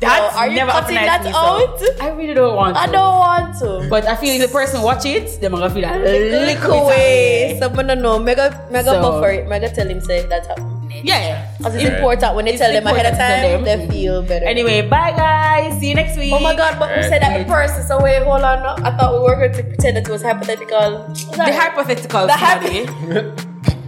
[0.06, 2.02] That's Oh, are you never cutting that to me, so out?
[2.02, 2.82] I really don't want to.
[2.82, 3.88] I don't want to.
[3.90, 7.58] But I feel if the person watch it, they're gonna feel like Little little way.
[7.60, 8.20] Someone don't know.
[8.20, 9.48] Mega, mega So- buffer it.
[9.48, 10.72] Mega tell him say that's happening.
[11.04, 11.52] Yeah.
[11.58, 11.96] Because it's Yeah.
[11.98, 13.88] important when they It's tell them ahead of important to time, them.
[13.90, 14.46] they feel better.
[14.46, 15.80] Anyway, bye guys.
[15.80, 16.32] See you next week.
[16.34, 18.64] Oh my god, but we said that the person, so wait, hold on.
[18.64, 18.76] no.
[18.84, 21.06] I thought we were going to pretend that it was hypothetical.
[21.36, 22.88] The hypothetical The study.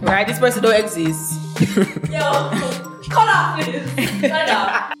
[0.02, 0.26] right?
[0.26, 1.40] This person don't exist.
[2.12, 2.20] Yo,
[3.08, 3.82] cut off, please.
[4.28, 4.92] Cut it off.